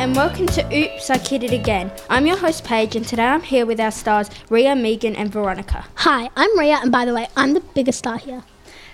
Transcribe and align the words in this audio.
and 0.00 0.16
welcome 0.16 0.46
to 0.46 0.62
Oops, 0.74 1.10
I 1.10 1.18
Kid 1.18 1.44
It 1.44 1.52
Again. 1.52 1.92
I'm 2.08 2.26
your 2.26 2.38
host, 2.38 2.64
Paige, 2.64 2.96
and 2.96 3.06
today 3.06 3.26
I'm 3.26 3.42
here 3.42 3.66
with 3.66 3.78
our 3.78 3.90
stars, 3.90 4.30
Riya, 4.48 4.74
Megan, 4.74 5.14
and 5.14 5.30
Veronica. 5.30 5.84
Hi, 5.96 6.30
I'm 6.34 6.58
Riya, 6.58 6.78
and 6.80 6.90
by 6.90 7.04
the 7.04 7.12
way, 7.12 7.28
I'm 7.36 7.52
the 7.52 7.60
biggest 7.60 7.98
star 7.98 8.16
here. 8.16 8.42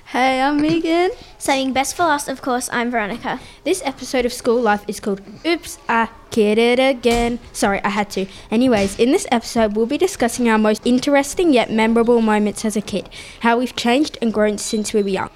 Hey, 0.06 0.42
I'm 0.42 0.61
Megan. 0.61 1.12
Saying 1.38 1.74
best 1.74 1.95
for 1.95 2.02
last, 2.02 2.29
of 2.29 2.42
course, 2.42 2.68
I'm 2.72 2.90
Veronica. 2.90 3.38
This 3.62 3.82
episode 3.84 4.27
of 4.27 4.32
School 4.32 4.61
Life 4.61 4.84
is 4.88 4.98
called 4.98 5.20
Oops, 5.46 5.79
I 5.88 6.08
Kid 6.32 6.58
It 6.58 6.80
Again. 6.80 7.38
Sorry, 7.52 7.80
I 7.84 7.91
had 7.91 8.11
to. 8.11 8.27
Anyways, 8.50 8.98
in 8.98 9.12
this 9.12 9.29
episode, 9.30 9.77
we'll 9.77 9.86
be 9.86 9.98
discussing 9.98 10.48
our 10.48 10.59
most 10.59 10.84
interesting 10.84 11.52
yet 11.52 11.70
memorable 11.70 12.20
moments 12.20 12.64
as 12.64 12.77
a 12.77 12.82
kid, 12.82 13.09
how 13.43 13.61
we've 13.61 13.77
changed 13.77 14.18
and 14.20 14.34
grown 14.34 14.59
since 14.59 14.93
we 14.93 15.04
were 15.04 15.09
young. 15.09 15.30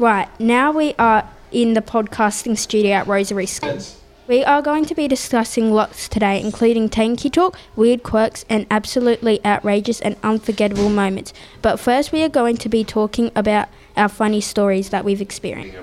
Right, 0.00 0.28
now 0.40 0.72
we 0.72 0.94
are 0.98 1.30
in 1.52 1.74
the 1.74 1.82
podcasting 1.82 2.58
studio 2.58 2.94
at 2.94 3.06
Rosary 3.06 3.46
School. 3.46 3.78
We 4.28 4.42
are 4.42 4.60
going 4.60 4.86
to 4.86 4.94
be 4.94 5.06
discussing 5.06 5.72
lots 5.72 6.08
today, 6.08 6.40
including 6.40 6.88
tanky 6.88 7.32
talk, 7.32 7.56
weird 7.76 8.02
quirks, 8.02 8.44
and 8.48 8.66
absolutely 8.72 9.44
outrageous 9.44 10.00
and 10.00 10.16
unforgettable 10.24 10.88
moments. 10.88 11.32
But 11.62 11.78
first, 11.78 12.10
we 12.10 12.24
are 12.24 12.28
going 12.28 12.56
to 12.56 12.68
be 12.68 12.82
talking 12.82 13.30
about 13.36 13.68
our 13.96 14.08
funny 14.08 14.40
stories 14.40 14.88
that 14.90 15.04
we've 15.04 15.20
experienced. 15.20 15.78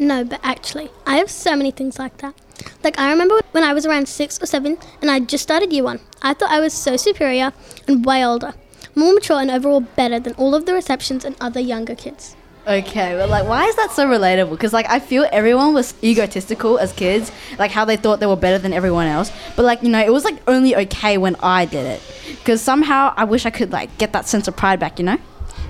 No, 0.00 0.24
but 0.24 0.40
actually, 0.42 0.90
I 1.06 1.18
have 1.18 1.30
so 1.30 1.54
many 1.54 1.70
things 1.70 1.96
like 1.96 2.16
that. 2.16 2.34
Like, 2.82 2.98
I 2.98 3.08
remember 3.12 3.38
when 3.52 3.62
I 3.62 3.72
was 3.72 3.86
around 3.86 4.08
six 4.08 4.42
or 4.42 4.46
seven 4.46 4.76
and 5.00 5.08
I 5.08 5.20
just 5.20 5.44
started 5.44 5.72
year 5.72 5.84
one. 5.84 6.00
I 6.22 6.34
thought 6.34 6.50
I 6.50 6.58
was 6.58 6.72
so 6.72 6.96
superior 6.96 7.52
and 7.86 8.04
way 8.04 8.26
older, 8.26 8.54
more 8.96 9.14
mature, 9.14 9.40
and 9.40 9.50
overall 9.52 9.80
better 9.80 10.18
than 10.18 10.34
all 10.34 10.56
of 10.56 10.66
the 10.66 10.74
receptions 10.74 11.24
and 11.24 11.36
other 11.40 11.60
younger 11.60 11.94
kids. 11.94 12.34
Okay, 12.66 13.14
but 13.14 13.28
like, 13.28 13.46
why 13.46 13.66
is 13.66 13.76
that 13.76 13.92
so 13.92 14.06
relatable? 14.06 14.50
Because 14.50 14.72
like, 14.72 14.88
I 14.88 14.98
feel 14.98 15.26
everyone 15.30 15.74
was 15.74 15.94
egotistical 16.02 16.78
as 16.78 16.92
kids, 16.94 17.30
like 17.58 17.70
how 17.70 17.84
they 17.84 17.96
thought 17.96 18.20
they 18.20 18.26
were 18.26 18.36
better 18.36 18.58
than 18.58 18.72
everyone 18.72 19.06
else. 19.06 19.30
But 19.54 19.66
like, 19.66 19.82
you 19.82 19.90
know, 19.90 20.00
it 20.00 20.12
was 20.12 20.24
like 20.24 20.36
only 20.48 20.74
okay 20.74 21.18
when 21.18 21.36
I 21.42 21.66
did 21.66 21.86
it. 21.86 22.02
Because 22.38 22.62
somehow 22.62 23.12
I 23.16 23.24
wish 23.24 23.44
I 23.44 23.50
could 23.50 23.70
like 23.70 23.96
get 23.98 24.12
that 24.14 24.26
sense 24.26 24.48
of 24.48 24.56
pride 24.56 24.80
back. 24.80 24.98
You 24.98 25.04
know? 25.04 25.18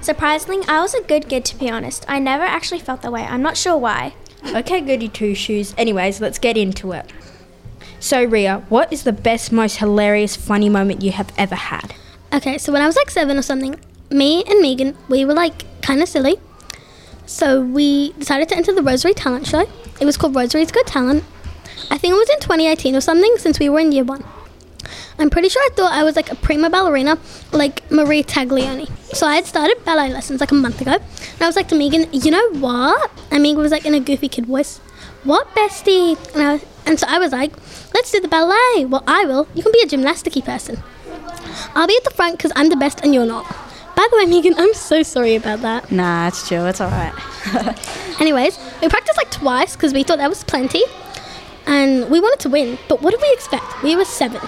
Surprisingly, 0.00 0.64
I 0.68 0.82
was 0.82 0.94
a 0.94 1.02
good 1.02 1.28
kid 1.28 1.44
to 1.46 1.56
be 1.56 1.68
honest. 1.68 2.04
I 2.06 2.20
never 2.20 2.44
actually 2.44 2.80
felt 2.80 3.02
that 3.02 3.10
way. 3.10 3.24
I'm 3.24 3.42
not 3.42 3.56
sure 3.56 3.76
why. 3.76 4.14
Okay, 4.54 4.80
goody 4.80 5.08
two 5.08 5.34
shoes. 5.34 5.74
Anyways, 5.76 6.20
let's 6.20 6.38
get 6.38 6.56
into 6.56 6.92
it. 6.92 7.10
So, 7.98 8.22
Riya, 8.22 8.64
what 8.68 8.92
is 8.92 9.02
the 9.02 9.12
best, 9.12 9.50
most 9.50 9.78
hilarious, 9.78 10.36
funny 10.36 10.68
moment 10.68 11.02
you 11.02 11.10
have 11.12 11.32
ever 11.38 11.54
had? 11.54 11.94
Okay, 12.32 12.58
so 12.58 12.70
when 12.70 12.82
I 12.82 12.86
was 12.86 12.96
like 12.96 13.10
seven 13.10 13.38
or 13.38 13.42
something, 13.42 13.80
me 14.10 14.44
and 14.44 14.60
Megan, 14.60 14.96
we 15.08 15.24
were 15.24 15.32
like 15.32 15.64
kind 15.80 16.02
of 16.02 16.08
silly. 16.08 16.38
So 17.26 17.60
we 17.60 18.12
decided 18.12 18.48
to 18.50 18.56
enter 18.56 18.74
the 18.74 18.82
Rosary 18.82 19.14
Talent 19.14 19.46
Show. 19.46 19.66
It 20.00 20.04
was 20.04 20.16
called 20.16 20.34
Rosary's 20.34 20.70
Got 20.70 20.86
Talent. 20.86 21.24
I 21.90 21.98
think 21.98 22.12
it 22.12 22.16
was 22.16 22.28
in 22.30 22.40
2018 22.40 22.96
or 22.96 23.00
something 23.00 23.34
since 23.38 23.58
we 23.58 23.68
were 23.68 23.80
in 23.80 23.92
year 23.92 24.04
one. 24.04 24.24
I'm 25.18 25.30
pretty 25.30 25.48
sure 25.48 25.62
I 25.62 25.68
thought 25.74 25.92
I 25.92 26.02
was 26.02 26.16
like 26.16 26.30
a 26.30 26.34
prima 26.34 26.68
ballerina, 26.70 27.18
like 27.52 27.88
Marie 27.90 28.22
Taglioni. 28.22 28.90
So 29.14 29.26
I 29.26 29.36
had 29.36 29.46
started 29.46 29.84
ballet 29.84 30.12
lessons 30.12 30.40
like 30.40 30.50
a 30.50 30.54
month 30.54 30.80
ago, 30.80 30.92
and 30.92 31.42
I 31.42 31.46
was 31.46 31.56
like 31.56 31.68
to 31.68 31.74
Megan, 31.74 32.12
you 32.12 32.30
know 32.30 32.50
what? 32.54 33.10
And 33.30 33.42
Megan 33.42 33.60
was 33.60 33.70
like 33.70 33.86
in 33.86 33.94
a 33.94 34.00
goofy 34.00 34.28
kid 34.28 34.46
voice, 34.46 34.78
what 35.22 35.48
bestie? 35.54 36.18
And, 36.34 36.42
I, 36.42 36.60
and 36.84 36.98
so 36.98 37.06
I 37.08 37.18
was 37.18 37.32
like, 37.32 37.52
let's 37.94 38.10
do 38.10 38.20
the 38.20 38.28
ballet. 38.28 38.84
Well, 38.84 39.04
I 39.06 39.24
will. 39.24 39.46
You 39.54 39.62
can 39.62 39.72
be 39.72 39.80
a 39.82 39.86
gymnasticy 39.86 40.44
person. 40.44 40.82
I'll 41.74 41.86
be 41.86 41.96
at 41.96 42.04
the 42.04 42.10
front 42.10 42.36
because 42.36 42.52
I'm 42.56 42.68
the 42.68 42.76
best 42.76 43.00
and 43.02 43.14
you're 43.14 43.24
not. 43.24 43.63
By 43.96 44.08
the 44.10 44.16
way, 44.16 44.26
Megan, 44.26 44.54
I'm 44.56 44.74
so 44.74 45.02
sorry 45.02 45.36
about 45.36 45.60
that. 45.60 45.90
Nah, 45.92 46.28
it's 46.28 46.48
chill. 46.48 46.66
It's 46.66 46.80
alright. 46.80 47.14
Anyways, 48.20 48.58
we 48.80 48.88
practiced 48.88 49.16
like 49.16 49.30
twice 49.30 49.76
because 49.76 49.92
we 49.92 50.02
thought 50.02 50.18
that 50.18 50.28
was 50.28 50.42
plenty. 50.44 50.82
And 51.66 52.10
we 52.10 52.20
wanted 52.20 52.40
to 52.40 52.48
win, 52.48 52.78
but 52.88 53.00
what 53.02 53.12
did 53.12 53.20
we 53.22 53.32
expect? 53.32 53.82
We 53.82 53.96
were 53.96 54.04
seven. 54.04 54.40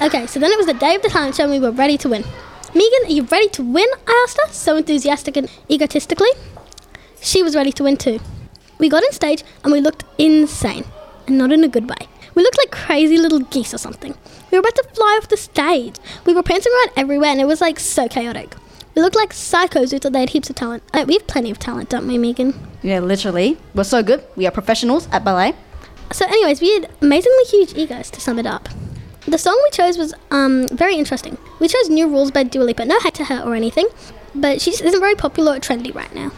Okay, 0.00 0.26
so 0.26 0.40
then 0.40 0.50
it 0.50 0.56
was 0.56 0.66
the 0.66 0.74
day 0.74 0.94
of 0.94 1.02
the 1.02 1.08
talent 1.10 1.36
show 1.36 1.42
and 1.42 1.52
we 1.52 1.58
were 1.58 1.72
ready 1.72 1.98
to 1.98 2.08
win. 2.08 2.24
Megan, 2.74 3.04
are 3.06 3.12
you 3.12 3.24
ready 3.24 3.48
to 3.50 3.62
win? 3.62 3.86
I 4.06 4.24
asked 4.26 4.38
her, 4.42 4.52
so 4.52 4.76
enthusiastic 4.76 5.36
and 5.36 5.50
egotistically. 5.68 6.30
She 7.20 7.42
was 7.42 7.54
ready 7.54 7.72
to 7.72 7.82
win 7.82 7.96
too. 7.96 8.20
We 8.78 8.88
got 8.88 9.02
on 9.02 9.12
stage 9.12 9.42
and 9.64 9.72
we 9.72 9.80
looked 9.80 10.04
insane, 10.16 10.84
and 11.26 11.36
not 11.36 11.52
in 11.52 11.64
a 11.64 11.68
good 11.68 11.90
way. 11.90 12.08
We 12.34 12.42
looked 12.42 12.58
like 12.58 12.70
crazy 12.70 13.18
little 13.18 13.40
geese 13.40 13.74
or 13.74 13.78
something. 13.78 14.14
We 14.50 14.58
were 14.58 14.60
about 14.60 14.76
to 14.76 14.88
fly 14.94 15.18
off 15.20 15.28
the 15.28 15.36
stage. 15.36 15.96
We 16.24 16.34
were 16.34 16.42
prancing 16.42 16.72
around 16.72 16.92
everywhere 16.96 17.30
and 17.30 17.40
it 17.40 17.46
was 17.46 17.60
like 17.60 17.78
so 17.80 18.08
chaotic. 18.08 18.54
We 18.94 19.02
looked 19.02 19.16
like 19.16 19.32
psychos 19.32 19.92
who 19.92 19.98
thought 19.98 20.12
they 20.12 20.20
had 20.20 20.30
heaps 20.30 20.50
of 20.50 20.56
talent. 20.56 20.82
Uh, 20.92 21.04
we 21.06 21.14
have 21.14 21.26
plenty 21.26 21.50
of 21.50 21.58
talent, 21.58 21.90
don't 21.90 22.06
we, 22.06 22.18
Megan? 22.18 22.54
yeah, 22.82 22.98
literally, 22.98 23.56
we're 23.74 23.84
so 23.84 24.02
good. 24.02 24.24
We 24.36 24.46
are 24.46 24.50
professionals 24.50 25.06
at 25.12 25.24
ballet. 25.24 25.54
So, 26.12 26.26
anyways, 26.26 26.60
we 26.60 26.72
had 26.74 26.90
amazingly 27.00 27.44
huge 27.44 27.74
egos 27.74 28.10
to 28.10 28.20
sum 28.20 28.38
it 28.40 28.46
up. 28.46 28.68
The 29.28 29.38
song 29.38 29.60
we 29.62 29.70
chose 29.70 29.96
was 29.96 30.12
um, 30.32 30.66
very 30.68 30.96
interesting. 30.96 31.38
We 31.60 31.68
chose 31.68 31.88
New 31.88 32.08
Rules 32.08 32.32
by 32.32 32.42
Dua 32.42 32.64
Lipa. 32.64 32.84
No 32.84 32.98
hate 32.98 33.14
to 33.14 33.24
her 33.26 33.40
or 33.42 33.54
anything, 33.54 33.86
but 34.34 34.60
she 34.60 34.72
just 34.72 34.82
isn't 34.82 34.98
very 35.00 35.14
popular 35.14 35.54
or 35.54 35.60
trendy 35.60 35.94
right 35.94 36.12
now. 36.12 36.30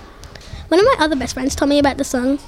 One 0.69 0.78
of 0.78 0.84
my 0.84 0.97
other 0.98 1.16
best 1.16 1.32
friends 1.32 1.54
told 1.54 1.70
me 1.70 1.78
about 1.78 1.97
the 1.97 2.04
song, 2.04 2.38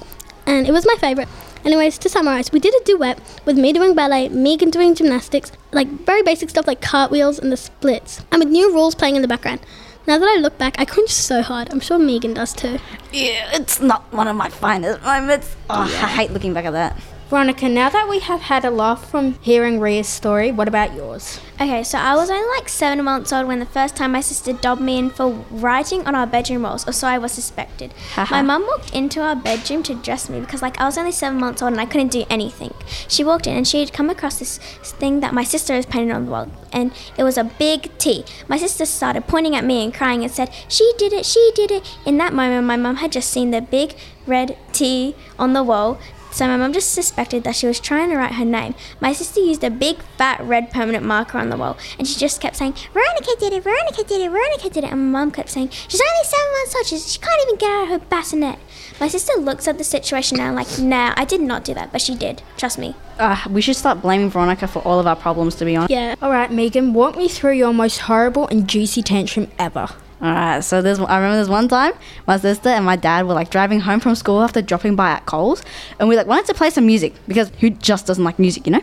and 0.45 0.67
it 0.67 0.71
was 0.71 0.85
my 0.85 0.97
favorite. 0.99 1.29
Anyways, 1.65 1.97
to 1.97 2.09
summarize, 2.09 2.51
we 2.51 2.59
did 2.59 2.75
a 2.79 2.83
duet 2.85 3.19
with 3.43 3.57
me 3.57 3.73
doing 3.73 3.95
ballet, 3.95 4.29
Megan 4.29 4.69
doing 4.69 4.93
gymnastics, 4.93 5.51
like 5.71 5.87
very 5.87 6.21
basic 6.21 6.51
stuff 6.51 6.67
like 6.67 6.79
cartwheels 6.79 7.39
and 7.39 7.51
the 7.51 7.57
splits, 7.57 8.23
and 8.31 8.39
with 8.39 8.49
New 8.49 8.71
Rules 8.71 8.93
playing 8.93 9.15
in 9.15 9.23
the 9.23 9.27
background. 9.27 9.61
Now 10.05 10.19
that 10.19 10.27
I 10.27 10.39
look 10.39 10.59
back, 10.59 10.75
I 10.77 10.85
cringe 10.85 11.09
so 11.09 11.41
hard. 11.41 11.69
I'm 11.71 11.79
sure 11.79 11.97
Megan 11.97 12.35
does 12.35 12.53
too. 12.53 12.77
Yeah, 13.11 13.49
it's 13.51 13.81
not 13.81 14.03
one 14.13 14.27
of 14.27 14.35
my 14.35 14.49
finest 14.49 15.01
moments. 15.01 15.55
Oh, 15.67 15.81
I 15.81 16.07
hate 16.07 16.29
looking 16.29 16.53
back 16.53 16.65
at 16.65 16.73
that. 16.73 17.01
Veronica, 17.27 17.67
now 17.67 17.89
that 17.89 18.07
we 18.07 18.19
have 18.19 18.41
had 18.41 18.63
a 18.63 18.69
laugh 18.69 19.09
from 19.09 19.33
hearing 19.41 19.79
Riya's 19.79 20.07
story, 20.07 20.51
what 20.51 20.67
about 20.67 20.93
yours? 20.93 21.39
Okay, 21.59 21.81
so 21.83 21.97
I 21.97 22.13
was 22.13 22.29
only 22.29 22.47
like 22.55 22.69
seven 22.69 23.03
months 23.03 23.33
old 23.33 23.47
when 23.47 23.57
the 23.59 23.65
first 23.65 23.95
time 23.95 24.11
my 24.11 24.21
sister 24.21 24.53
dobbed 24.53 24.81
me 24.81 24.99
in 24.99 25.09
for 25.09 25.31
writing 25.49 26.05
on 26.05 26.13
our 26.13 26.27
bedroom 26.27 26.61
walls, 26.61 26.87
or 26.87 26.91
so 26.91 27.07
I 27.07 27.17
was 27.17 27.31
suspected. 27.31 27.95
my 28.15 28.43
mum 28.43 28.67
walked 28.67 28.93
into 28.93 29.21
our 29.21 29.35
bedroom 29.35 29.81
to 29.83 29.95
dress 29.95 30.29
me 30.29 30.39
because 30.39 30.61
like 30.61 30.79
I 30.79 30.85
was 30.85 30.99
only 30.99 31.11
seven 31.11 31.39
months 31.39 31.63
old 31.63 31.71
and 31.71 31.81
I 31.81 31.87
couldn't 31.87 32.11
do 32.11 32.25
anything. 32.29 32.75
She 33.07 33.23
walked 33.23 33.47
in 33.47 33.57
and 33.57 33.67
she 33.67 33.79
had 33.79 33.91
come 33.91 34.11
across 34.11 34.37
this 34.37 34.59
thing 34.83 35.21
that 35.21 35.33
my 35.33 35.43
sister 35.43 35.73
has 35.73 35.87
painted 35.87 36.13
on 36.13 36.25
the 36.25 36.31
wall, 36.31 36.51
and 36.71 36.91
it 37.17 37.23
was 37.23 37.39
a 37.39 37.43
big 37.43 37.97
T. 37.97 38.23
My 38.47 38.57
sister 38.57 38.85
started 38.85 39.25
pointing 39.25 39.55
at 39.55 39.65
me 39.65 39.83
and 39.83 39.91
crying 39.91 40.21
and 40.21 40.31
said, 40.31 40.51
"She 40.67 40.93
did 40.99 41.11
it! 41.11 41.25
She 41.25 41.51
did 41.55 41.71
it!" 41.71 41.97
In 42.05 42.19
that 42.19 42.33
moment, 42.33 42.67
my 42.67 42.75
mum 42.75 42.97
had 42.97 43.11
just 43.11 43.31
seen 43.31 43.49
the 43.49 43.61
big 43.61 43.95
red 44.27 44.57
T 44.73 45.15
on 45.39 45.53
the 45.53 45.63
wall. 45.63 45.97
So 46.35 46.45
my 46.47 46.57
mum 46.57 46.73
just 46.73 46.93
suspected 46.93 47.45
that 47.45 47.55
she 47.55 47.65
was 47.65 47.79
trying 47.79 48.09
to 48.09 48.17
write 48.17 48.33
her 48.33 48.43
name. 48.43 48.75
My 48.99 49.13
sister 49.13 49.39
used 49.39 49.63
a 49.63 49.69
big 49.69 50.01
fat 50.17 50.41
red 50.41 50.69
permanent 50.69 51.05
marker 51.05 51.37
on 51.37 51.49
the 51.49 51.55
wall 51.55 51.77
and 51.97 52.05
she 52.05 52.19
just 52.19 52.41
kept 52.41 52.57
saying, 52.57 52.73
Veronica 52.91 53.31
did 53.39 53.53
it, 53.53 53.63
Veronica 53.63 54.03
did 54.03 54.19
it, 54.19 54.29
Veronica 54.29 54.69
did 54.69 54.83
it. 54.83 54.91
And 54.91 55.13
my 55.13 55.19
mum 55.19 55.31
kept 55.31 55.47
saying, 55.47 55.69
She's 55.69 56.01
only 56.01 56.23
seven 56.25 56.51
months 56.51 56.75
old, 56.75 56.85
she's, 56.87 57.13
she 57.13 57.19
can't 57.19 57.41
even 57.43 57.55
get 57.55 57.69
out 57.69 57.83
of 57.83 57.89
her 57.89 57.99
bassinet. 58.09 58.59
My 58.99 59.07
sister 59.07 59.31
looks 59.39 59.65
at 59.65 59.77
the 59.77 59.85
situation 59.85 60.37
now 60.37 60.53
like, 60.53 60.77
nah, 60.77 61.13
I 61.15 61.23
did 61.23 61.39
not 61.39 61.63
do 61.63 61.73
that, 61.73 61.93
but 61.93 62.01
she 62.01 62.15
did. 62.15 62.41
Trust 62.57 62.79
me. 62.79 62.95
Uh, 63.17 63.41
we 63.49 63.61
should 63.61 63.77
start 63.77 64.01
blaming 64.01 64.29
Veronica 64.29 64.67
for 64.67 64.79
all 64.79 64.99
of 64.99 65.07
our 65.07 65.15
problems, 65.15 65.55
to 65.55 65.63
be 65.63 65.77
honest. 65.77 65.89
Yeah. 65.91 66.15
Alright, 66.21 66.51
Megan, 66.51 66.93
walk 66.93 67.15
me 67.15 67.29
through 67.29 67.53
your 67.53 67.73
most 67.73 67.99
horrible 67.99 68.45
and 68.49 68.67
juicy 68.67 69.01
tantrum 69.01 69.49
ever. 69.57 69.87
Alright, 70.21 70.63
so 70.63 70.81
there's 70.81 70.99
I 70.99 71.17
remember 71.17 71.35
there's 71.35 71.49
one 71.49 71.67
time 71.67 71.91
my 72.25 72.37
sister 72.37 72.69
and 72.69 72.85
my 72.85 72.95
dad 72.95 73.27
were 73.27 73.33
like 73.33 73.49
driving 73.49 73.81
home 73.81 73.99
from 73.99 74.15
school 74.15 74.41
after 74.41 74.61
dropping 74.61 74.95
by 74.95 75.09
at 75.11 75.25
Coles 75.25 75.61
and 75.99 76.07
we 76.07 76.15
like 76.15 76.25
wanted 76.25 76.45
to 76.47 76.53
play 76.53 76.69
some 76.69 76.85
music 76.85 77.13
because 77.27 77.49
who 77.59 77.69
just 77.69 78.07
doesn't 78.07 78.23
like 78.23 78.39
music, 78.39 78.65
you 78.65 78.71
know? 78.71 78.81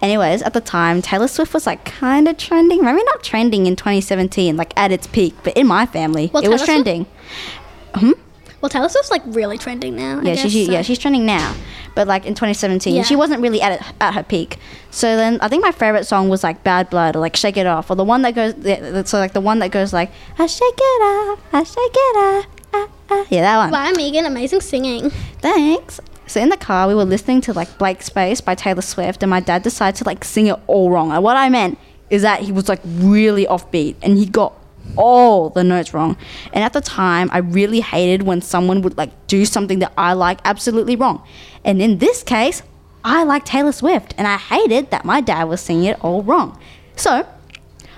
Anyways, 0.00 0.40
at 0.42 0.54
the 0.54 0.60
time 0.62 1.02
Taylor 1.02 1.28
Swift 1.28 1.52
was 1.52 1.66
like 1.66 1.84
kind 1.84 2.26
of 2.28 2.38
trending, 2.38 2.82
maybe 2.82 3.02
not 3.04 3.22
trending 3.22 3.66
in 3.66 3.76
2017 3.76 4.56
like 4.56 4.72
at 4.76 4.90
its 4.90 5.06
peak, 5.06 5.34
but 5.44 5.54
in 5.56 5.66
my 5.66 5.84
family 5.86 6.30
Well, 6.32 6.42
it 6.42 6.48
was 6.48 6.62
Taylor 6.62 6.82
Swift- 6.82 6.86
trending. 6.86 7.06
Hmm? 7.94 8.12
Well, 8.62 8.70
Taylor 8.70 8.88
Swift's 8.88 9.10
like 9.10 9.22
really 9.26 9.58
trending 9.58 9.94
now. 9.96 10.20
I 10.20 10.22
Yeah, 10.22 10.34
guess, 10.34 10.40
she, 10.44 10.48
she 10.48 10.66
so- 10.66 10.72
yeah, 10.72 10.80
she's 10.82 10.98
trending 10.98 11.26
now. 11.26 11.54
But 11.94 12.08
like 12.08 12.26
in 12.26 12.34
2017, 12.34 12.94
Yeah. 12.96 13.02
she 13.02 13.16
wasn't 13.16 13.40
really 13.42 13.60
at 13.62 13.72
it, 13.80 13.86
at 14.00 14.14
her 14.14 14.22
peak. 14.22 14.58
So 14.90 15.16
then 15.16 15.38
I 15.40 15.48
think 15.48 15.62
my 15.62 15.72
favorite 15.72 16.04
song 16.06 16.28
was 16.28 16.42
like 16.42 16.64
Bad 16.64 16.90
Blood 16.90 17.16
or 17.16 17.20
like 17.20 17.36
Shake 17.36 17.56
It 17.56 17.66
Off 17.66 17.90
or 17.90 17.94
the 17.94 18.04
one 18.04 18.22
that 18.22 18.34
goes 18.34 18.54
so 19.08 19.18
like 19.18 19.32
the 19.32 19.40
one 19.40 19.58
that 19.60 19.70
goes 19.70 19.92
like 19.92 20.10
I 20.38 20.46
shake 20.46 20.74
it 20.76 21.02
off, 21.02 21.40
I 21.52 21.62
shake 21.62 21.76
it 21.78 22.16
off. 22.16 22.46
Ah, 22.72 22.88
ah. 23.10 23.24
Yeah, 23.30 23.42
that 23.42 23.58
one. 23.58 23.70
Wow, 23.70 23.92
Megan, 23.96 24.24
amazing 24.26 24.60
singing. 24.60 25.10
Thanks. 25.40 26.00
So 26.26 26.40
in 26.40 26.48
the 26.48 26.56
car, 26.56 26.88
we 26.88 26.94
were 26.94 27.04
listening 27.04 27.40
to 27.42 27.52
like 27.52 27.76
Blank 27.78 28.02
Space 28.02 28.40
by 28.40 28.54
Taylor 28.54 28.82
Swift, 28.82 29.22
and 29.22 29.30
my 29.30 29.40
dad 29.40 29.62
decided 29.62 29.96
to 29.98 30.04
like 30.04 30.24
sing 30.24 30.46
it 30.48 30.58
all 30.66 30.90
wrong. 30.90 31.12
And 31.12 31.22
what 31.22 31.36
I 31.36 31.48
meant 31.50 31.78
is 32.10 32.22
that 32.22 32.40
he 32.40 32.50
was 32.50 32.68
like 32.68 32.80
really 32.84 33.46
offbeat, 33.46 33.96
and 34.02 34.16
he 34.16 34.24
got 34.26 34.54
all 34.96 35.50
the 35.50 35.64
notes 35.64 35.92
wrong. 35.94 36.16
And 36.52 36.62
at 36.64 36.72
the 36.72 36.80
time, 36.80 37.28
I 37.32 37.38
really 37.38 37.80
hated 37.80 38.22
when 38.22 38.40
someone 38.40 38.82
would 38.82 38.96
like 38.96 39.26
do 39.26 39.44
something 39.44 39.78
that 39.80 39.92
I 39.96 40.12
like 40.12 40.40
absolutely 40.44 40.96
wrong. 40.96 41.22
And 41.64 41.80
in 41.82 41.98
this 41.98 42.22
case, 42.22 42.62
I 43.04 43.24
like 43.24 43.44
Taylor 43.44 43.72
Swift, 43.72 44.14
and 44.16 44.26
I 44.26 44.38
hated 44.38 44.90
that 44.90 45.04
my 45.04 45.20
dad 45.20 45.44
was 45.44 45.60
singing 45.60 45.84
it 45.84 46.02
all 46.02 46.22
wrong. 46.22 46.58
So 46.96 47.26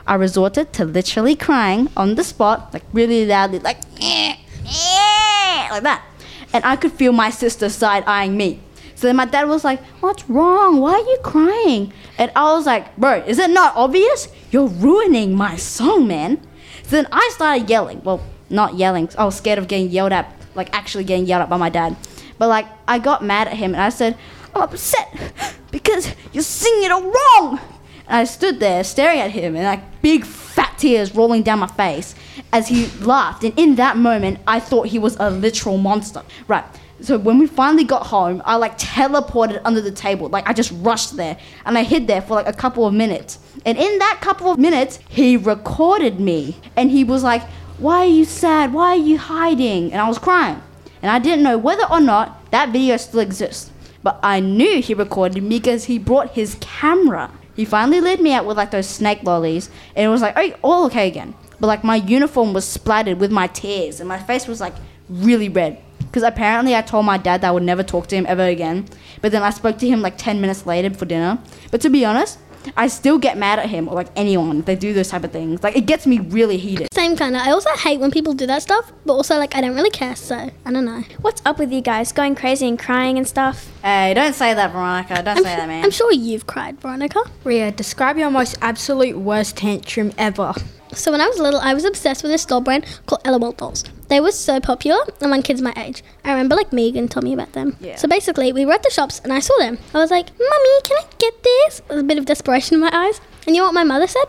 I 0.07 0.15
resorted 0.17 0.73
to 0.75 0.85
literally 0.85 1.37
crying 1.37 1.89
on 1.97 2.17
the 2.17 2.25
spot, 2.25 2.73
like 2.73 2.83
really 2.93 3.25
loudly, 3.25 3.61
like 3.61 3.79
"Eh, 4.01 4.37
eh," 4.67 5.69
like 5.71 5.83
that. 5.83 6.05
And 6.53 6.65
I 6.65 6.77
could 6.77 6.93
feel 6.93 7.13
my 7.13 7.31
sister 7.31 7.69
side 7.69 8.03
eyeing 8.07 8.37
me. 8.37 8.61
So 8.97 9.07
then 9.07 9.17
my 9.17 9.27
dad 9.27 9.45
was 9.45 9.63
like, 9.63 9.81
What's 10.01 10.29
wrong? 10.29 10.81
Why 10.81 10.95
are 10.95 10.99
you 10.99 11.19
crying? 11.23 11.93
And 12.19 12.33
I 12.35 12.55
was 12.55 12.67
like, 12.67 12.97
Bro, 12.97 13.25
is 13.27 13.39
it 13.39 13.51
not 13.51 13.77
obvious? 13.77 14.29
You're 14.51 14.69
ruining 14.69 15.35
my 15.35 15.57
song, 15.57 16.09
man. 16.09 16.41
So 16.87 16.97
then 16.97 17.09
I 17.11 17.31
started 17.35 17.69
yelling. 17.69 18.01
Well, 18.05 18.23
not 18.49 18.75
yelling. 18.75 19.09
I 19.19 19.25
was 19.25 19.37
scared 19.37 19.59
of 19.59 19.67
getting 19.67 19.91
yelled 19.91 20.13
at, 20.13 20.33
like 20.55 20.73
actually 20.73 21.05
getting 21.05 21.27
yelled 21.27 21.43
at 21.43 21.49
by 21.49 21.57
my 21.57 21.69
dad. 21.69 21.97
But 22.39 22.49
like, 22.49 22.67
I 22.87 22.99
got 23.01 23.25
mad 23.25 23.49
at 23.49 23.55
him 23.55 23.75
and 23.75 23.83
I 23.83 23.89
said, 23.89 24.17
I'm 24.55 24.63
upset 24.63 25.33
because 25.73 26.15
you're 26.33 26.45
singing 26.45 26.85
it 26.85 26.93
all 26.93 27.03
wrong. 27.03 27.61
And 28.07 28.19
I 28.19 28.25
stood 28.25 28.61
there 28.61 28.85
staring 28.85 29.19
at 29.19 29.33
him 29.33 29.57
and 29.57 29.65
like 29.65 30.01
big 30.01 30.25
fat 30.25 30.79
tears 30.79 31.13
rolling 31.13 31.43
down 31.43 31.59
my 31.59 31.67
face 31.67 32.15
as 32.53 32.69
he 32.69 32.87
laughed. 33.05 33.43
And 33.43 33.59
in 33.59 33.75
that 33.77 33.97
moment, 33.97 34.39
I 34.47 34.61
thought 34.61 34.87
he 34.87 34.99
was 35.01 35.17
a 35.19 35.29
literal 35.31 35.79
monster. 35.79 36.23
Right. 36.47 36.65
So 37.01 37.19
when 37.19 37.39
we 37.39 37.47
finally 37.47 37.85
got 37.85 38.07
home, 38.07 38.41
I 38.45 38.57
like 38.57 38.79
teleported 38.79 39.61
under 39.65 39.81
the 39.81 39.91
table. 39.91 40.29
Like 40.29 40.49
I 40.49 40.53
just 40.53 40.73
rushed 40.77 41.17
there 41.17 41.37
and 41.67 41.77
I 41.77 41.83
hid 41.83 42.07
there 42.07 42.23
for 42.23 42.35
like 42.35 42.49
a 42.49 42.53
couple 42.53 42.87
of 42.87 42.95
minutes. 42.95 43.39
And 43.67 43.77
in 43.77 43.99
that 43.99 44.19
couple 44.23 44.51
of 44.51 44.59
minutes, 44.59 44.99
he 45.09 45.37
recorded 45.37 46.19
me 46.21 46.57
and 46.77 46.91
he 46.91 47.05
was 47.05 47.23
like, 47.23 47.43
Why 47.79 47.99
are 47.99 48.07
you 48.07 48.25
sad? 48.25 48.73
Why 48.73 48.91
are 48.91 48.97
you 48.97 49.19
hiding? 49.19 49.93
And 49.93 50.01
I 50.01 50.09
was 50.09 50.19
crying. 50.19 50.63
And 51.03 51.11
I 51.11 51.19
didn't 51.19 51.45
know 51.45 51.59
whether 51.59 51.85
or 51.91 52.01
not 52.01 52.51
that 52.51 52.71
video 52.71 52.97
still 52.97 53.21
exists. 53.21 53.71
But 54.03 54.19
I 54.23 54.41
knew 54.41 54.81
he 54.81 54.95
recorded 54.95 55.43
me 55.43 55.59
because 55.59 55.85
he 55.85 55.99
brought 55.99 56.31
his 56.31 56.57
camera. 56.61 57.31
He 57.55 57.65
finally 57.65 58.01
led 58.01 58.21
me 58.21 58.33
out 58.33 58.47
with 58.47 58.57
like 58.57 58.71
those 58.71 58.89
snake 58.89 59.23
lollies 59.23 59.69
and 59.95 60.07
it 60.07 60.09
was 60.09 60.23
like, 60.23 60.35
Oh, 60.37 60.55
all 60.63 60.87
okay 60.87 61.09
again. 61.09 61.35
But 61.61 61.67
like 61.67 61.85
my 61.85 61.97
uniform 61.97 62.55
was 62.55 62.65
splattered 62.65 63.21
with 63.21 63.31
my 63.31 63.49
tears 63.49 64.01
and 64.01 64.09
my 64.09 64.19
face 64.19 64.47
was 64.47 64.61
like 64.63 64.75
really 65.09 65.49
red 65.49 65.83
because 66.17 66.27
apparently 66.27 66.75
I 66.75 66.81
told 66.81 67.05
my 67.05 67.19
dad 67.19 67.43
that 67.43 67.49
I 67.49 67.51
would 67.51 67.63
never 67.63 67.83
talk 67.83 68.07
to 68.07 68.17
him 68.17 68.25
ever 68.27 68.47
again. 68.47 68.87
But 69.21 69.33
then 69.33 69.43
I 69.43 69.51
spoke 69.51 69.77
to 69.81 69.87
him 69.87 70.01
like 70.01 70.17
10 70.17 70.41
minutes 70.41 70.65
later 70.65 70.89
for 70.89 71.05
dinner. 71.05 71.39
But 71.71 71.83
to 71.83 71.91
be 71.91 72.07
honest, 72.07 72.39
I 72.75 72.87
still 72.87 73.19
get 73.19 73.37
mad 73.37 73.59
at 73.59 73.69
him 73.69 73.87
or 73.87 73.95
like 73.95 74.09
anyone 74.17 74.61
if 74.61 74.65
they 74.65 74.77
do 74.77 74.95
those 74.95 75.11
type 75.11 75.25
of 75.25 75.31
things. 75.31 75.63
Like 75.63 75.77
it 75.77 75.85
gets 75.85 76.07
me 76.07 76.21
really 76.21 76.57
heated. 76.57 76.89
Same 76.95 77.19
kind 77.19 77.37
of. 77.37 77.43
I 77.43 77.51
also 77.51 77.69
hate 77.77 78.01
when 78.01 78.11
people 78.11 78.33
do 78.33 78.47
that 78.47 78.63
stuff, 78.63 78.95
but 79.05 79.13
also 79.13 79.37
like 79.37 79.55
I 79.55 79.61
don't 79.61 79.75
really 79.75 79.91
care, 79.91 80.17
so 80.17 80.51
I 80.65 80.73
don't 80.73 80.87
know. 80.87 81.03
What's 81.21 81.43
up 81.45 81.59
with 81.59 81.71
you 81.71 81.83
guys? 81.83 82.13
Going 82.13 82.35
crazy 82.35 82.67
and 82.67 82.79
crying 82.79 83.19
and 83.19 83.29
stuff? 83.29 83.71
Hey, 83.83 84.15
don't 84.15 84.33
say 84.33 84.55
that, 84.55 84.73
Veronica. 84.73 85.17
Don't 85.17 85.37
I'm, 85.37 85.45
say 85.45 85.55
that, 85.55 85.69
man. 85.69 85.85
I'm 85.85 85.91
sure 85.91 86.11
you've 86.13 86.47
cried, 86.47 86.81
Veronica. 86.81 87.21
Riya, 87.45 87.73
describe 87.73 88.17
your 88.17 88.31
most 88.31 88.57
absolute 88.63 89.19
worst 89.19 89.59
tantrum 89.59 90.13
ever. 90.17 90.55
So 90.97 91.13
when 91.13 91.21
I 91.21 91.29
was 91.29 91.39
little, 91.39 91.61
I 91.61 91.75
was 91.75 91.85
obsessed 91.85 92.23
with 92.23 92.33
this 92.33 92.45
doll 92.47 92.63
brand 92.63 92.87
called 93.05 93.21
LOL 93.27 93.53
dolls. 93.53 93.85
They 94.09 94.19
were 94.19 94.33
so 94.33 94.61
popular 94.61 95.05
among 95.21 95.43
kids 95.43 95.61
my 95.61 95.75
age. 95.77 96.03
I 96.25 96.31
remember 96.31 96.55
like 96.57 96.73
Megan 96.73 97.09
told 97.09 97.25
me 97.25 97.35
about 97.35 97.53
them. 97.53 97.77
Yeah. 97.81 97.97
So 97.97 98.09
basically, 98.09 98.53
we 98.53 98.65
were 98.65 98.73
at 98.73 98.83
the 98.83 98.91
shops 98.91 99.21
and 99.23 99.33
I 99.33 99.41
saw 99.41 99.57
them. 99.59 99.79
I 99.93 99.99
was 99.99 100.11
like, 100.11 100.31
"Mummy, 100.39 100.81
can 100.85 100.97
I 100.99 101.05
get 101.19 101.43
this?" 101.43 101.83
With 101.89 101.99
a 101.99 102.03
bit 102.03 102.19
of 102.19 102.25
desperation 102.25 102.75
in 102.75 102.81
my 102.81 102.91
eyes. 102.93 103.21
And 103.47 103.55
you 103.55 103.61
know 103.61 103.67
what 103.67 103.75
my 103.75 103.85
mother 103.85 104.07
said? 104.07 104.27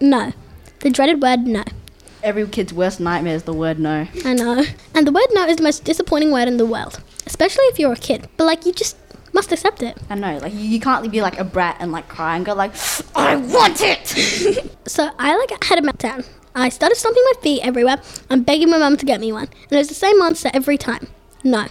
No. 0.00 0.32
The 0.80 0.90
dreaded 0.90 1.22
word 1.22 1.46
no. 1.46 1.64
Every 2.22 2.46
kid's 2.46 2.72
worst 2.74 3.00
nightmare 3.00 3.36
is 3.36 3.44
the 3.44 3.54
word 3.54 3.78
no. 3.78 4.06
I 4.24 4.34
know. 4.34 4.64
And 4.94 5.06
the 5.06 5.12
word 5.12 5.26
no 5.32 5.46
is 5.46 5.56
the 5.56 5.62
most 5.62 5.84
disappointing 5.84 6.30
word 6.32 6.48
in 6.48 6.58
the 6.58 6.66
world, 6.66 7.00
especially 7.26 7.64
if 7.64 7.78
you're 7.78 7.94
a 7.94 7.96
kid. 7.96 8.28
But 8.36 8.44
like, 8.44 8.66
you 8.66 8.72
just 8.72 8.96
must 9.32 9.52
accept 9.52 9.82
it. 9.82 9.96
I 10.08 10.14
know, 10.14 10.38
like 10.38 10.52
you, 10.54 10.80
can't 10.80 11.10
be 11.10 11.22
like 11.22 11.38
a 11.38 11.44
brat 11.44 11.76
and 11.80 11.92
like 11.92 12.08
cry 12.08 12.36
and 12.36 12.44
go 12.44 12.54
like, 12.54 12.72
I 13.14 13.36
want 13.36 13.80
it. 13.80 14.66
So 14.86 15.08
I 15.20 15.36
like 15.36 15.62
had 15.62 15.78
a 15.78 15.82
meltdown. 15.82 16.26
I 16.52 16.68
started 16.68 16.96
stomping 16.96 17.22
my 17.32 17.40
feet 17.42 17.60
everywhere 17.62 18.02
and 18.28 18.44
begging 18.44 18.70
my 18.70 18.78
mum 18.78 18.96
to 18.96 19.06
get 19.06 19.20
me 19.20 19.30
one. 19.30 19.44
And 19.44 19.72
it 19.72 19.76
was 19.76 19.88
the 19.88 19.94
same 19.94 20.20
answer 20.20 20.50
every 20.52 20.76
time. 20.76 21.06
No. 21.44 21.66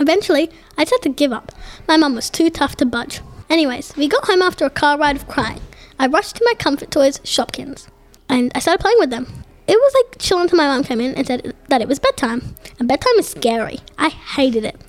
Eventually, 0.00 0.50
I 0.76 0.82
just 0.82 0.94
had 0.94 1.02
to 1.02 1.08
give 1.10 1.30
up. 1.32 1.52
My 1.86 1.96
mum 1.96 2.16
was 2.16 2.30
too 2.30 2.50
tough 2.50 2.74
to 2.76 2.84
budge. 2.84 3.20
Anyways, 3.48 3.96
we 3.96 4.08
got 4.08 4.24
home 4.24 4.42
after 4.42 4.64
a 4.64 4.70
car 4.70 4.98
ride 4.98 5.14
of 5.14 5.28
crying. 5.28 5.60
I 6.00 6.08
rushed 6.08 6.34
to 6.36 6.44
my 6.44 6.54
comfort 6.58 6.90
toys 6.90 7.18
Shopkins 7.20 7.86
and 8.28 8.50
I 8.54 8.58
started 8.58 8.82
playing 8.82 8.98
with 8.98 9.10
them. 9.10 9.26
It 9.66 9.76
was 9.76 9.94
like 9.94 10.18
chill 10.18 10.40
until 10.40 10.56
my 10.56 10.66
mum 10.66 10.82
came 10.82 11.00
in 11.00 11.14
and 11.14 11.26
said 11.26 11.54
that 11.68 11.80
it 11.80 11.88
was 11.88 11.98
bedtime. 11.98 12.54
And 12.78 12.88
bedtime 12.88 13.18
is 13.18 13.28
scary. 13.28 13.80
I 13.98 14.08
hated 14.08 14.64
it. 14.64 14.80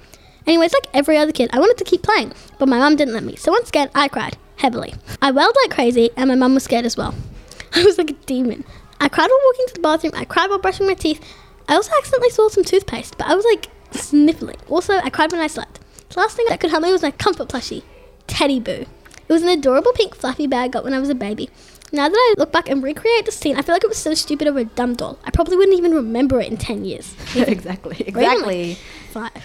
Anyways, 0.49 0.73
like 0.73 0.87
every 0.95 1.15
other 1.15 1.31
kid, 1.31 1.51
I 1.53 1.59
wanted 1.59 1.77
to 1.77 1.83
keep 1.83 2.01
playing, 2.01 2.33
but 2.57 2.67
my 2.67 2.79
mum 2.79 2.95
didn't 2.95 3.13
let 3.13 3.23
me. 3.23 3.35
So 3.35 3.51
once 3.51 3.69
again, 3.69 3.91
I 3.93 4.07
cried 4.07 4.35
heavily. 4.55 4.95
I 5.21 5.29
wailed 5.31 5.55
like 5.63 5.69
crazy, 5.75 6.09
and 6.17 6.27
my 6.27 6.33
mum 6.33 6.55
was 6.55 6.63
scared 6.63 6.85
as 6.85 6.97
well. 6.97 7.13
I 7.75 7.83
was 7.83 7.99
like 7.99 8.09
a 8.09 8.13
demon. 8.25 8.63
I 8.99 9.09
cried 9.09 9.29
while 9.29 9.39
walking 9.45 9.67
to 9.67 9.73
the 9.75 9.79
bathroom. 9.79 10.13
I 10.15 10.25
cried 10.25 10.49
while 10.49 10.57
brushing 10.57 10.87
my 10.87 10.95
teeth. 10.95 11.23
I 11.67 11.75
also 11.75 11.91
accidentally 11.95 12.31
swallowed 12.31 12.53
some 12.53 12.63
toothpaste, 12.63 13.15
but 13.19 13.27
I 13.27 13.35
was 13.35 13.45
like 13.45 13.69
sniffling. 13.91 14.57
Also, 14.67 14.97
I 14.97 15.11
cried 15.11 15.31
when 15.31 15.39
I 15.39 15.45
slept. 15.45 15.81
The 16.09 16.19
last 16.19 16.35
thing 16.35 16.47
that 16.49 16.59
could 16.59 16.71
help 16.71 16.81
me 16.81 16.91
was 16.91 17.03
my 17.03 17.11
comfort 17.11 17.47
plushie, 17.47 17.83
Teddy 18.25 18.59
Boo. 18.59 18.87
It 19.27 19.31
was 19.31 19.43
an 19.43 19.49
adorable 19.49 19.93
pink 19.93 20.15
fluffy 20.15 20.47
bag 20.47 20.63
I 20.63 20.67
got 20.69 20.83
when 20.83 20.95
I 20.95 20.99
was 20.99 21.09
a 21.09 21.15
baby. 21.15 21.51
Now 21.91 22.09
that 22.09 22.15
I 22.15 22.33
look 22.39 22.51
back 22.51 22.69
and 22.69 22.81
recreate 22.81 23.27
the 23.27 23.31
scene, 23.31 23.55
I 23.55 23.61
feel 23.61 23.75
like 23.75 23.83
it 23.83 23.89
was 23.89 23.99
so 23.99 24.15
stupid 24.15 24.47
of 24.47 24.57
a 24.57 24.65
dumb 24.65 24.95
doll. 24.95 25.19
I 25.25 25.29
probably 25.29 25.57
wouldn't 25.57 25.77
even 25.77 25.93
remember 25.93 26.41
it 26.41 26.49
in 26.49 26.57
10 26.57 26.85
years. 26.85 27.15
exactly, 27.35 27.97
exactly. 28.07 28.69
like, 28.69 28.77
five. 29.11 29.43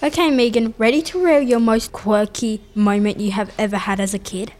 Okay, 0.00 0.30
Megan, 0.30 0.74
ready 0.78 1.02
to 1.02 1.24
reel 1.24 1.42
your 1.42 1.58
most 1.58 1.90
quirky 1.90 2.60
moment 2.72 3.18
you 3.18 3.32
have 3.32 3.52
ever 3.58 3.76
had 3.76 3.98
as 3.98 4.14
a 4.14 4.18
kid? 4.20 4.52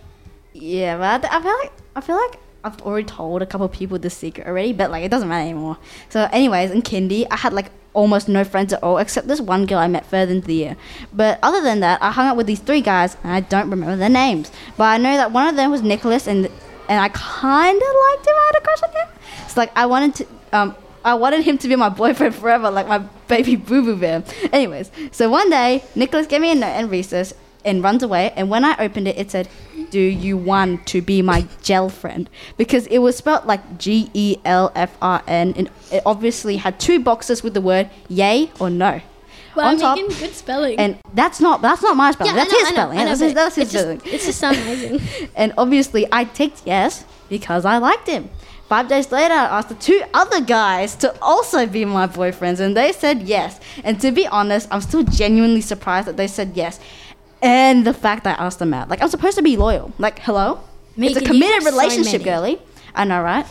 Yeah, 0.53 0.99
but 0.99 1.31
I, 1.31 1.41
feel 1.41 1.57
like 1.59 1.73
I 1.95 2.01
feel 2.01 2.17
like 2.17 2.41
I've 2.65 2.83
already 2.83 3.07
told 3.07 3.41
a 3.41 3.47
couple 3.47 3.69
people 3.69 4.01
this 4.01 4.17
secret 4.17 4.49
already, 4.49 4.73
but 4.73 4.91
like 4.91 5.05
it 5.05 5.13
doesn't 5.13 5.29
matter 5.29 5.49
anymore. 5.49 5.79
So, 6.09 6.29
anyways, 6.33 6.73
in 6.73 6.83
kindy, 6.83 7.25
I 7.31 7.37
had 7.37 7.53
like 7.53 7.71
almost 7.93 8.29
no 8.29 8.43
friends 8.43 8.73
at 8.73 8.83
all, 8.83 8.99
except 8.99 9.29
this 9.29 9.41
one 9.41 9.65
girl 9.67 9.79
I 9.79 9.87
met 9.87 10.07
further 10.07 10.33
into 10.33 10.49
the 10.49 10.55
year. 10.55 10.77
But 11.13 11.39
other 11.41 11.63
than 11.63 11.79
that, 11.81 12.03
I 12.03 12.11
hung 12.11 12.27
out 12.27 12.37
with 12.37 12.49
these 12.49 12.59
three 12.59 12.81
guys, 12.81 13.17
and 13.23 13.33
I 13.33 13.39
don't 13.39 13.71
remember 13.71 13.95
their 13.95 14.09
names. 14.09 14.51
But 14.77 14.87
I 14.87 14.99
know 14.99 15.17
that 15.17 15.31
one 15.31 15.47
of 15.47 15.55
them 15.55 15.71
was 15.71 15.83
Nicholas, 15.83 16.27
and 16.27 16.47
and 16.89 17.01
I 17.01 17.11
kind 17.11 17.77
of 17.77 17.89
liked 18.09 18.27
him. 18.27 18.35
I 18.35 18.51
had 18.53 18.61
a 18.61 18.65
crush 18.65 18.83
on 18.83 18.91
him. 18.91 19.19
So 19.47 19.61
like 19.61 19.71
I 19.77 19.87
wanted 19.87 20.15
to 20.17 20.27
um. 20.53 20.77
I 21.09 21.15
wanted 21.15 21.43
him 21.45 21.57
to 21.59 21.69
be 21.69 21.75
my 21.77 21.89
boyfriend 21.89 22.35
forever, 22.35 22.71
like 22.71 22.87
my 22.87 22.99
baby 23.29 23.57
boo 23.57 23.83
boo 23.83 23.97
bear. 23.97 24.23
Anyways, 24.53 24.91
so 25.11 25.31
one 25.31 25.49
day, 25.49 25.83
Nicholas 25.95 26.27
gave 26.27 26.41
me 26.43 26.53
a 26.53 26.55
note 26.55 26.77
in 26.79 26.89
recess 26.91 27.33
and 27.65 27.83
runs 27.83 28.03
away. 28.03 28.33
And 28.37 28.51
when 28.51 28.65
I 28.65 28.77
opened 28.79 29.09
it, 29.09 29.17
it 29.17 29.31
said, 29.31 29.49
Do 29.91 30.01
you 30.01 30.37
want 30.37 30.87
to 30.89 31.01
be 31.01 31.23
my 31.23 31.47
gel 31.63 31.89
friend? 31.89 32.29
Because 32.57 32.87
it 32.89 32.99
was 32.99 33.17
spelled 33.17 33.47
like 33.47 33.79
G 33.79 34.11
E 34.13 34.37
L 34.45 34.71
F 34.75 34.97
R 35.01 35.23
N. 35.27 35.55
And 35.57 35.71
it 35.91 36.03
obviously 36.05 36.59
had 36.59 36.79
two 36.79 37.01
boxes 37.01 37.43
with 37.43 37.55
the 37.55 37.61
word 37.63 37.89
yay 38.09 38.51
or 38.61 38.69
no. 38.69 39.01
Wow, 39.57 39.69
on 39.71 39.79
top. 39.79 39.97
Good 39.97 40.35
spelling. 40.35 40.79
And 40.79 40.99
that's 41.15 41.41
not 41.41 41.63
that's 41.63 41.83
not 41.83 41.97
my 41.97 42.13
spelling. 42.13 42.37
Yeah, 42.37 42.45
that's 42.45 42.53
know, 42.53 42.59
his 42.59 42.69
know, 42.69 42.75
spelling. 42.75 42.99
Know, 42.99 43.05
that's 43.07 43.21
his, 43.21 43.35
that's 43.35 43.55
his 43.57 43.65
it's 43.65 43.73
just- 43.73 44.07
It's 44.07 44.27
just 44.27 44.43
amazing. 44.43 45.31
And 45.37 45.53
obviously, 45.57 46.07
I 46.13 46.25
ticked 46.25 46.63
yes 46.67 47.05
because 47.29 47.65
I 47.65 47.79
liked 47.79 48.07
him. 48.09 48.29
Five 48.69 48.89
days 48.89 49.11
later, 49.11 49.33
I 49.33 49.59
asked 49.59 49.71
the 49.71 49.75
two 49.77 50.03
other 50.13 50.43
guys 50.43 50.95
to 50.97 51.19
also 51.23 51.65
be 51.65 51.87
my 51.87 52.07
boyfriends, 52.07 52.61
and 52.61 52.77
they 52.77 52.93
said 52.93 53.23
yes. 53.23 53.59
And 53.83 53.99
to 54.03 54.13
be 54.13 54.27
honest, 54.27 54.69
I'm 54.71 54.83
still 54.83 55.05
genuinely 55.05 55.63
surprised 55.63 56.07
that 56.07 56.19
they 56.19 56.27
said 56.27 56.53
yes. 56.55 56.79
And 57.41 57.87
the 57.87 57.95
fact 57.95 58.25
that 58.25 58.39
I 58.39 58.45
asked 58.45 58.59
them 58.59 58.75
out. 58.75 58.91
Like, 58.91 59.01
I'm 59.01 59.09
supposed 59.09 59.37
to 59.39 59.43
be 59.43 59.57
loyal. 59.57 59.95
Like, 59.97 60.19
hello? 60.19 60.61
Megan, 60.97 61.17
it's 61.17 61.25
a 61.25 61.27
committed 61.27 61.63
have 61.63 61.63
so 61.63 61.71
relationship, 61.71 62.23
girly. 62.23 62.61
I 62.95 63.05
know, 63.05 63.23
right? 63.23 63.47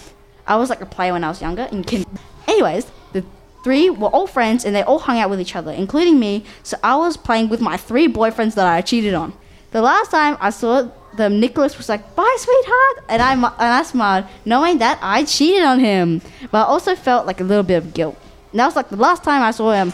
I 0.45 0.55
was 0.55 0.69
like 0.69 0.81
a 0.81 0.85
player 0.85 1.13
when 1.13 1.23
I 1.23 1.29
was 1.29 1.41
younger. 1.41 1.67
And 1.71 2.05
Anyways, 2.47 2.91
the 3.13 3.25
three 3.63 3.89
were 3.89 4.09
all 4.09 4.27
friends, 4.27 4.65
and 4.65 4.75
they 4.75 4.83
all 4.83 4.99
hung 4.99 5.17
out 5.17 5.31
with 5.31 5.41
each 5.41 5.55
other, 5.55 5.71
including 5.71 6.19
me. 6.19 6.45
So 6.61 6.77
I 6.83 6.95
was 6.95 7.17
playing 7.17 7.49
with 7.49 7.59
my 7.59 7.75
three 7.75 8.07
boyfriends 8.07 8.53
that 8.53 8.67
I 8.67 8.81
cheated 8.81 9.15
on. 9.15 9.33
The 9.71 9.81
last 9.81 10.11
time 10.11 10.37
I 10.39 10.51
saw 10.51 10.91
them, 11.17 11.39
Nicholas 11.39 11.77
was 11.77 11.89
like, 11.89 12.15
"Bye, 12.15 12.35
sweetheart," 12.39 13.05
and 13.09 13.21
I 13.21 13.33
and 13.33 13.43
I 13.59 13.83
smiled, 13.83 14.25
knowing 14.45 14.77
that 14.77 14.99
I 15.01 15.23
cheated 15.23 15.63
on 15.63 15.79
him. 15.79 16.21
But 16.51 16.59
I 16.59 16.63
also 16.63 16.95
felt 16.95 17.25
like 17.25 17.41
a 17.41 17.43
little 17.43 17.63
bit 17.63 17.75
of 17.75 17.93
guilt. 17.93 18.17
And 18.51 18.59
that 18.59 18.65
was 18.65 18.75
like 18.75 18.89
the 18.89 18.95
last 18.95 19.23
time 19.23 19.41
I 19.41 19.51
saw 19.51 19.71
him. 19.71 19.93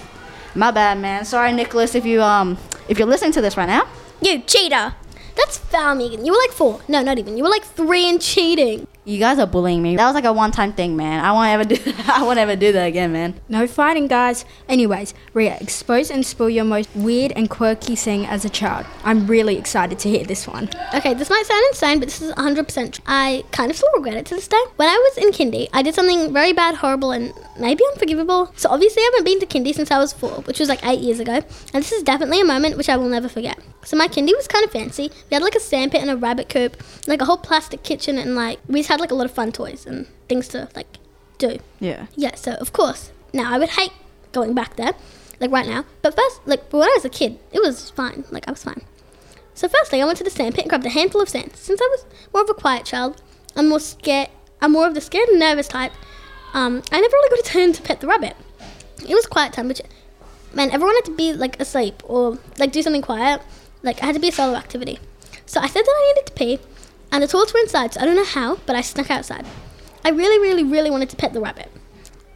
My 0.56 0.70
bad, 0.72 1.00
man. 1.00 1.26
Sorry, 1.26 1.52
Nicholas, 1.52 1.96
if 1.96 2.06
you 2.06 2.22
um 2.22 2.58
if 2.88 3.00
you're 3.00 3.08
listening 3.08 3.32
to 3.34 3.42
this 3.42 3.58
right 3.58 3.68
now. 3.68 3.88
You 4.22 4.40
cheater! 4.40 4.94
That's 5.36 5.58
foul, 5.58 5.96
Megan. 5.96 6.26
You 6.26 6.32
were 6.32 6.38
like 6.38 6.52
four. 6.52 6.80
No, 6.88 7.02
not 7.02 7.18
even. 7.18 7.38
You 7.38 7.44
were 7.44 7.50
like 7.50 7.64
three 7.64 8.08
and 8.08 8.22
cheating. 8.22 8.88
You 9.06 9.20
guys 9.20 9.38
are 9.38 9.46
bullying 9.46 9.82
me. 9.82 9.98
That 9.98 10.06
was 10.06 10.16
like 10.16 10.24
a 10.24 10.32
one-time 10.32 10.72
thing, 10.72 10.96
man. 10.96 11.26
I 11.26 11.34
won't 11.34 11.50
ever 11.50 11.66
do. 11.66 11.94
I 12.08 12.24
won't 12.24 12.40
ever 12.40 12.56
do 12.56 12.72
that 12.72 12.86
again, 12.86 13.12
man. 13.12 13.38
No 13.50 13.68
fighting, 13.68 14.08
guys. 14.08 14.46
Anyways, 14.70 15.14
Riya, 15.34 15.58
expose 15.60 16.10
and 16.10 16.26
spill 16.26 16.50
your 16.50 16.64
most 16.64 16.90
weird 16.96 17.34
and 17.34 17.50
quirky 17.50 17.98
thing 17.98 18.26
as 18.26 18.46
a 18.46 18.50
child. 18.50 18.86
I'm 19.04 19.28
really 19.28 19.58
excited 19.58 20.00
to 20.00 20.10
hear 20.10 20.24
this 20.24 20.48
one. 20.48 20.70
Okay, 20.94 21.14
this 21.14 21.30
might 21.30 21.46
sound 21.46 21.66
insane, 21.72 22.00
but 22.00 22.08
this 22.08 22.22
is 22.22 22.34
100% 22.36 22.94
true. 22.94 23.04
I 23.06 23.44
kind 23.52 23.70
of 23.70 23.76
still 23.76 23.90
regret 23.94 24.16
it 24.16 24.26
to 24.28 24.36
this 24.36 24.48
day. 24.48 24.64
When 24.78 24.88
I 24.88 24.96
was 24.96 25.18
in 25.18 25.32
kindy, 25.32 25.68
I 25.74 25.82
did 25.82 25.96
something 25.96 26.32
very 26.32 26.54
bad, 26.54 26.76
horrible, 26.76 27.12
and 27.12 27.34
maybe 27.60 27.84
unforgivable. 27.92 28.54
So 28.56 28.70
obviously, 28.70 29.02
I 29.02 29.12
haven't 29.14 29.26
been 29.26 29.40
to 29.42 29.46
kindy 29.46 29.76
since 29.76 29.92
I 29.92 30.00
was 30.00 30.14
four, 30.14 30.44
which 30.44 30.62
was 30.62 30.70
like 30.70 30.86
eight 30.86 31.02
years 31.02 31.20
ago. 31.20 31.42
And 31.74 31.84
this 31.84 31.92
is 31.92 32.04
definitely 32.04 32.40
a 32.40 32.46
moment 32.46 32.78
which 32.78 32.88
I 32.88 32.96
will 32.96 33.10
never 33.10 33.28
forget. 33.28 33.60
So 33.84 33.98
my 33.98 34.08
kindy 34.08 34.34
was 34.34 34.48
kind 34.48 34.64
of 34.64 34.72
fancy. 34.72 35.12
We 35.30 35.36
had 35.36 35.44
like 35.44 35.56
a 35.56 35.60
sandpit 35.60 36.00
and 36.00 36.10
a 36.10 36.16
rabbit 36.16 36.48
coop, 36.48 36.82
like 37.06 37.22
a 37.22 37.26
whole 37.26 37.38
plastic 37.38 37.84
kitchen, 37.84 38.18
and 38.18 38.34
like 38.34 38.60
we 38.68 38.80
just 38.80 38.93
had 38.94 39.02
like 39.02 39.12
a 39.12 39.16
lot 39.16 39.26
of 39.26 39.32
fun 39.32 39.52
toys 39.52 39.86
and 39.86 40.08
things 40.30 40.48
to 40.50 40.70
like 40.76 40.98
do. 41.38 41.60
Yeah. 41.80 42.08
Yeah, 42.16 42.36
so 42.36 42.54
of 42.54 42.74
course. 42.74 43.12
Now 43.34 43.54
I 43.54 43.60
would 43.60 43.70
hate 43.70 43.92
going 44.32 44.54
back 44.54 44.76
there, 44.76 44.94
like 45.40 45.52
right 45.52 45.68
now. 45.68 45.86
But 46.02 46.16
first, 46.16 46.42
like 46.46 46.72
when 46.72 46.84
I 46.84 46.94
was 46.96 47.06
a 47.06 47.10
kid, 47.10 47.40
it 47.52 47.62
was 47.62 47.90
fine. 47.90 48.26
Like 48.32 48.48
I 48.48 48.52
was 48.52 48.64
fine. 48.64 48.82
So 49.56 49.68
firstly, 49.68 50.02
I 50.02 50.06
went 50.06 50.18
to 50.18 50.24
the 50.24 50.30
sandpit 50.30 50.64
and 50.64 50.70
grabbed 50.70 50.86
a 50.86 50.90
handful 50.90 51.22
of 51.22 51.30
sand. 51.30 51.56
Since 51.56 51.80
I 51.82 51.88
was 51.92 52.06
more 52.34 52.44
of 52.44 52.50
a 52.50 52.54
quiet 52.54 52.86
child, 52.86 53.22
I'm 53.56 53.70
more 53.70 53.80
scared. 53.80 54.30
I'm 54.62 54.72
more 54.72 54.88
of 54.88 54.94
the 54.94 55.02
scared 55.02 55.30
and 55.30 55.40
nervous 55.40 55.68
type. 55.68 55.92
Um, 56.54 56.82
I 56.92 57.02
never 57.02 57.14
really 57.14 57.30
got 57.30 57.48
a 57.48 57.50
turn 57.52 57.74
to 57.74 57.82
pet 57.82 58.00
the 58.00 58.08
rabbit. 58.08 58.36
It 59.08 59.14
was 59.14 59.26
quiet 59.26 59.54
time, 59.54 59.68
which 59.68 59.82
man, 60.54 60.72
everyone 60.72 60.96
had 60.96 61.06
to 61.06 61.16
be 61.16 61.34
like 61.34 61.60
asleep 61.60 62.02
or 62.06 62.38
like 62.58 62.72
do 62.72 62.82
something 62.82 63.02
quiet. 63.02 63.42
Like 63.82 64.02
I 64.02 64.06
had 64.06 64.16
to 64.16 64.22
be 64.22 64.30
a 64.30 64.32
solo 64.32 64.56
activity. 64.56 65.00
So 65.46 65.60
I 65.60 65.68
said 65.68 65.84
that 65.84 65.96
I 65.96 66.14
needed 66.14 66.26
to 66.28 66.34
pee, 66.34 66.60
and 67.14 67.24
the 67.24 67.28
toilets 67.28 67.54
were 67.54 67.60
inside. 67.60 67.94
So 67.94 68.02
I 68.02 68.06
don't 68.06 68.16
know 68.16 68.26
how, 68.26 68.58
but 68.66 68.76
I 68.76 68.82
snuck 68.82 69.10
outside. 69.12 69.46
I 70.04 70.10
really, 70.10 70.40
really, 70.40 70.64
really 70.64 70.92
wanted 70.92 71.10
to 71.12 71.16
pet 71.16 71.32
the 71.32 71.40
rabbit, 71.40 71.72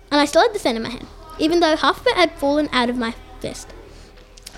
and 0.10 0.22
I 0.22 0.26
still 0.26 0.44
had 0.44 0.54
the 0.54 0.60
sand 0.60 0.78
in 0.78 0.84
my 0.84 0.90
hand, 0.90 1.08
even 1.40 1.60
though 1.60 1.76
half 1.76 2.00
of 2.00 2.08
it 2.08 2.16
had 2.16 2.32
fallen 2.34 2.70
out 2.72 2.90
of 2.90 2.96
my 2.96 3.14
fist. 3.42 3.68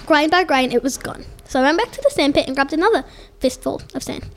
Grain 0.06 0.30
by 0.30 0.44
grain, 0.44 0.72
it 0.72 0.84
was 0.84 0.98
gone. 0.98 1.26
So 1.46 1.60
I 1.60 1.64
ran 1.64 1.78
back 1.78 1.92
to 1.92 2.02
the 2.02 2.12
sand 2.12 2.36
pit 2.36 2.46
and 2.46 2.56
grabbed 2.56 2.74
another 2.74 3.06
fistful 3.40 3.82
of 3.96 4.04
sand. 4.04 4.30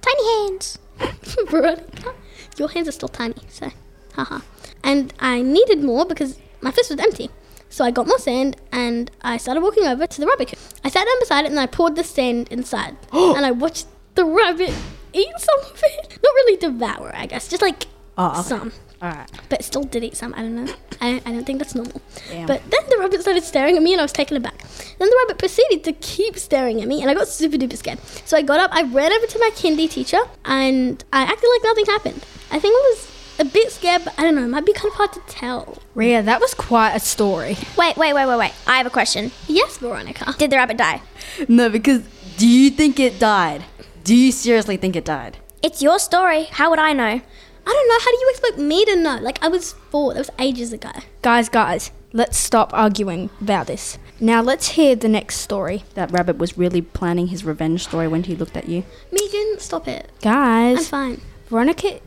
Tiny 0.00 0.48
hands. 0.48 0.78
Veronica, 1.50 2.14
your 2.56 2.68
hands 2.68 2.88
are 2.88 2.92
still 2.92 3.08
tiny, 3.08 3.34
so 3.48 3.70
haha. 4.14 4.40
And 4.82 5.12
I 5.18 5.42
needed 5.42 5.82
more 5.82 6.06
because 6.06 6.38
my 6.60 6.70
fist 6.70 6.90
was 6.90 7.00
empty. 7.00 7.28
So 7.68 7.84
I 7.84 7.90
got 7.90 8.06
more 8.06 8.18
sand 8.18 8.56
and 8.72 9.10
I 9.20 9.36
started 9.36 9.60
walking 9.60 9.84
over 9.84 10.06
to 10.06 10.20
the 10.20 10.26
rabbit 10.26 10.48
coop. 10.48 10.58
I 10.84 10.88
sat 10.88 11.04
down 11.04 11.18
beside 11.18 11.44
it 11.44 11.50
and 11.50 11.60
I 11.60 11.66
poured 11.66 11.96
the 11.96 12.04
sand 12.04 12.48
inside. 12.50 12.96
and 13.12 13.44
I 13.44 13.50
watched 13.50 13.86
the 14.14 14.24
rabbit 14.24 14.72
eat 15.12 15.32
some 15.38 15.60
of 15.72 15.80
it. 15.82 16.10
Not 16.22 16.32
really 16.34 16.56
devour, 16.56 17.12
I 17.14 17.26
guess, 17.26 17.48
just 17.48 17.62
like 17.62 17.86
Oh, 18.18 18.40
okay. 18.40 18.48
some. 18.48 18.72
All 19.02 19.10
right. 19.10 19.30
But 19.50 19.62
still 19.62 19.82
did 19.84 20.02
eat 20.02 20.16
some. 20.16 20.32
I 20.34 20.38
don't 20.38 20.54
know. 20.64 20.72
I, 21.02 21.20
I 21.26 21.32
don't 21.32 21.44
think 21.44 21.58
that's 21.58 21.74
normal. 21.74 22.00
Damn. 22.30 22.46
But 22.46 22.62
then 22.70 22.80
the 22.88 22.96
rabbit 22.98 23.20
started 23.20 23.44
staring 23.44 23.76
at 23.76 23.82
me 23.82 23.92
and 23.92 24.00
I 24.00 24.04
was 24.04 24.12
taken 24.12 24.38
aback. 24.38 24.56
Then 24.98 25.10
the 25.10 25.16
rabbit 25.24 25.38
proceeded 25.38 25.84
to 25.84 25.92
keep 25.92 26.38
staring 26.38 26.80
at 26.80 26.88
me 26.88 27.02
and 27.02 27.10
I 27.10 27.14
got 27.14 27.28
super 27.28 27.56
duper 27.58 27.76
scared. 27.76 27.98
So 28.24 28.38
I 28.38 28.42
got 28.42 28.58
up, 28.58 28.70
I 28.72 28.84
ran 28.84 29.12
over 29.12 29.26
to 29.26 29.38
my 29.38 29.50
kindy 29.54 29.90
teacher 29.90 30.20
and 30.46 31.04
I 31.12 31.22
acted 31.24 31.46
like 31.54 31.62
nothing 31.62 31.84
happened. 31.86 32.24
I 32.50 32.58
think 32.58 32.72
I 32.74 32.94
was 32.94 33.12
a 33.38 33.44
bit 33.44 33.70
scared, 33.70 34.02
but 34.06 34.14
I 34.18 34.22
don't 34.22 34.34
know, 34.34 34.44
it 34.44 34.48
might 34.48 34.64
be 34.64 34.72
kind 34.72 34.86
of 34.90 34.94
hard 34.94 35.12
to 35.12 35.20
tell. 35.28 35.76
Riya, 35.94 36.22
that 36.22 36.40
was 36.40 36.54
quite 36.54 36.94
a 36.96 37.00
story. 37.00 37.58
Wait, 37.76 37.98
wait, 37.98 38.14
wait, 38.14 38.24
wait, 38.26 38.38
wait. 38.38 38.52
I 38.66 38.78
have 38.78 38.86
a 38.86 38.90
question. 38.90 39.30
Yes, 39.46 39.76
Veronica. 39.76 40.34
Did 40.38 40.50
the 40.50 40.56
rabbit 40.56 40.78
die? 40.78 41.02
No, 41.48 41.68
because 41.68 42.02
do 42.38 42.48
you 42.48 42.70
think 42.70 42.98
it 42.98 43.18
died? 43.18 43.62
Do 44.06 44.14
you 44.14 44.30
seriously 44.30 44.76
think 44.76 44.94
it 44.94 45.04
died? 45.04 45.38
It's 45.64 45.82
your 45.82 45.98
story. 45.98 46.44
How 46.44 46.70
would 46.70 46.78
I 46.78 46.92
know? 46.92 47.02
I 47.02 47.18
don't 47.64 47.88
know, 47.88 47.98
how 47.98 48.10
do 48.12 48.16
you 48.16 48.30
expect 48.30 48.56
me 48.56 48.84
to 48.84 48.94
know? 48.94 49.18
Like, 49.20 49.42
I 49.42 49.48
was 49.48 49.72
four, 49.90 50.14
that 50.14 50.20
was 50.20 50.30
ages 50.38 50.72
ago. 50.72 50.92
Guys, 51.22 51.48
guys, 51.48 51.90
let's 52.12 52.38
stop 52.38 52.72
arguing 52.72 53.30
about 53.40 53.66
this. 53.66 53.98
Now 54.20 54.42
let's 54.42 54.68
hear 54.68 54.94
the 54.94 55.08
next 55.08 55.38
story. 55.38 55.82
That 55.94 56.12
rabbit 56.12 56.38
was 56.38 56.56
really 56.56 56.82
planning 56.82 57.26
his 57.26 57.44
revenge 57.44 57.82
story 57.82 58.06
when 58.06 58.22
he 58.22 58.36
looked 58.36 58.56
at 58.56 58.68
you. 58.68 58.84
Megan, 59.10 59.58
stop 59.58 59.88
it. 59.88 60.08
Guys. 60.22 60.78
I'm 60.78 60.84
fine. 60.84 61.20
Veronica, 61.48 61.98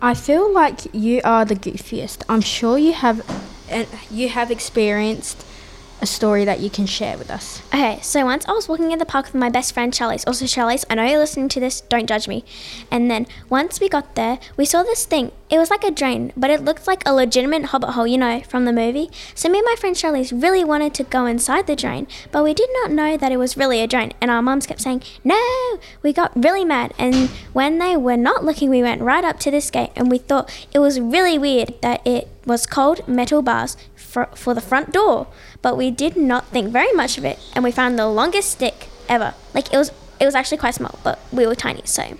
I 0.00 0.14
feel 0.14 0.50
like 0.50 0.94
you 0.94 1.20
are 1.22 1.44
the 1.44 1.54
goofiest. 1.54 2.22
I'm 2.30 2.40
sure 2.40 2.78
you 2.78 2.94
have 2.94 3.20
and 3.68 3.86
you 4.10 4.30
have 4.30 4.50
experienced 4.50 5.44
a 6.02 6.06
story 6.06 6.44
that 6.44 6.58
you 6.58 6.68
can 6.68 6.84
share 6.84 7.16
with 7.16 7.30
us. 7.30 7.62
Okay, 7.68 8.00
so 8.02 8.24
once 8.24 8.46
I 8.48 8.52
was 8.52 8.68
walking 8.68 8.90
in 8.90 8.98
the 8.98 9.06
park 9.06 9.26
with 9.26 9.36
my 9.36 9.48
best 9.48 9.72
friend 9.72 9.92
Charlize. 9.92 10.24
Also, 10.26 10.44
Charlize, 10.44 10.84
I 10.90 10.96
know 10.96 11.04
you're 11.04 11.20
listening 11.20 11.48
to 11.50 11.60
this, 11.60 11.80
don't 11.82 12.08
judge 12.08 12.26
me. 12.26 12.44
And 12.90 13.08
then 13.08 13.26
once 13.48 13.78
we 13.78 13.88
got 13.88 14.16
there, 14.16 14.40
we 14.56 14.64
saw 14.64 14.82
this 14.82 15.06
thing. 15.06 15.30
It 15.48 15.58
was 15.58 15.70
like 15.70 15.84
a 15.84 15.90
drain, 15.92 16.32
but 16.36 16.50
it 16.50 16.64
looked 16.64 16.88
like 16.88 17.06
a 17.06 17.14
legitimate 17.14 17.66
hobbit 17.66 17.90
hole, 17.90 18.06
you 18.06 18.18
know, 18.18 18.40
from 18.40 18.64
the 18.64 18.72
movie. 18.72 19.10
So 19.34 19.48
me 19.48 19.58
and 19.58 19.66
my 19.66 19.76
friend 19.78 19.94
Charlize 19.94 20.32
really 20.42 20.64
wanted 20.64 20.92
to 20.94 21.04
go 21.04 21.26
inside 21.26 21.68
the 21.68 21.76
drain, 21.76 22.08
but 22.32 22.42
we 22.42 22.52
did 22.52 22.70
not 22.82 22.90
know 22.90 23.16
that 23.16 23.30
it 23.30 23.36
was 23.36 23.56
really 23.56 23.80
a 23.80 23.86
drain. 23.86 24.12
And 24.20 24.30
our 24.30 24.42
mums 24.42 24.66
kept 24.66 24.80
saying, 24.80 25.02
no! 25.22 25.78
We 26.02 26.12
got 26.12 26.32
really 26.34 26.64
mad. 26.64 26.94
And 26.98 27.28
when 27.52 27.78
they 27.78 27.96
were 27.96 28.16
not 28.16 28.44
looking, 28.44 28.70
we 28.70 28.82
went 28.82 29.02
right 29.02 29.24
up 29.24 29.38
to 29.40 29.50
this 29.52 29.70
gate 29.70 29.92
and 29.94 30.10
we 30.10 30.18
thought 30.18 30.50
it 30.72 30.80
was 30.80 30.98
really 30.98 31.38
weird 31.38 31.80
that 31.82 32.04
it 32.04 32.28
was 32.44 32.66
cold 32.66 33.06
metal 33.06 33.40
bars 33.40 33.76
for, 33.94 34.28
for 34.34 34.54
the 34.54 34.60
front 34.60 34.92
door. 34.92 35.26
But 35.62 35.76
we 35.76 35.90
did 35.90 36.16
not 36.16 36.48
think 36.48 36.70
very 36.70 36.92
much 36.92 37.16
of 37.18 37.24
it, 37.24 37.38
and 37.54 37.64
we 37.64 37.70
found 37.70 37.98
the 37.98 38.08
longest 38.08 38.50
stick 38.50 38.88
ever. 39.08 39.34
Like 39.54 39.72
it 39.72 39.76
was, 39.76 39.90
it 40.20 40.26
was 40.26 40.34
actually 40.34 40.58
quite 40.58 40.74
small, 40.74 40.98
but 41.02 41.20
we 41.32 41.46
were 41.46 41.54
tiny, 41.54 41.82
so. 41.84 42.18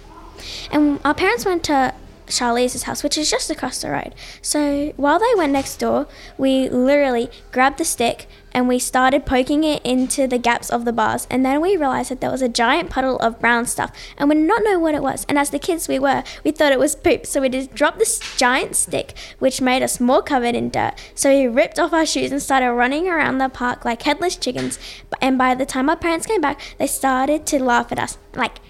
And 0.71 1.01
our 1.05 1.15
parents 1.15 1.45
went 1.45 1.65
to 1.65 1.95
Charlize's 2.27 2.85
house, 2.85 3.03
which 3.03 3.19
is 3.19 3.31
just 3.31 3.51
across 3.51 3.83
the 3.83 3.91
road. 3.91 4.15
So 4.41 4.93
while 4.97 5.19
they 5.19 5.35
went 5.37 5.53
next 5.53 5.77
door, 5.77 6.07
we 6.39 6.69
literally 6.69 7.31
grabbed 7.51 7.79
the 7.79 7.85
stick 7.85 8.27
and 8.55 8.69
we 8.69 8.79
started 8.79 9.25
poking 9.27 9.65
it 9.65 9.83
into 9.85 10.27
the 10.27 10.39
gaps 10.39 10.71
of 10.71 10.85
the 10.85 10.93
bars. 10.93 11.27
And 11.31 11.45
then 11.45 11.61
we 11.61 11.77
realized 11.77 12.11
that 12.11 12.21
there 12.21 12.31
was 12.31 12.43
a 12.43 12.49
giant 12.49 12.91
puddle 12.91 13.19
of 13.19 13.41
brown 13.41 13.67
stuff, 13.67 13.93
and 14.17 14.29
we 14.29 14.35
did 14.35 14.47
not 14.47 14.63
know 14.63 14.79
what 14.79 14.95
it 14.95 15.03
was. 15.03 15.25
And 15.29 15.39
as 15.39 15.51
the 15.51 15.59
kids 15.59 15.89
we 15.89 15.99
were, 15.99 16.23
we 16.45 16.51
thought 16.51 16.73
it 16.73 16.79
was 16.79 16.95
poop. 16.95 17.27
So 17.27 17.41
we 17.41 17.49
just 17.49 17.75
dropped 17.75 17.99
this 17.99 18.21
giant 18.37 18.77
stick, 18.77 19.15
which 19.39 19.61
made 19.61 19.83
us 19.83 20.01
more 20.01 20.23
covered 20.23 20.55
in 20.55 20.71
dirt. 20.71 20.93
So 21.15 21.31
we 21.31 21.47
ripped 21.47 21.79
off 21.79 21.93
our 21.93 22.07
shoes 22.07 22.31
and 22.31 22.43
started 22.43 22.73
running 22.73 23.09
around 23.09 23.39
the 23.39 23.49
park 23.49 23.85
like 23.85 24.03
headless 24.03 24.37
chickens. 24.37 24.79
And 25.21 25.39
by 25.39 25.55
the 25.55 25.67
time 25.67 25.89
our 25.89 25.97
parents 25.97 26.27
came 26.27 26.41
back, 26.41 26.61
they 26.79 26.87
started 26.87 27.47
to 27.47 27.63
laugh 27.63 27.91
at 27.93 27.99
us, 27.99 28.19
like. 28.35 28.59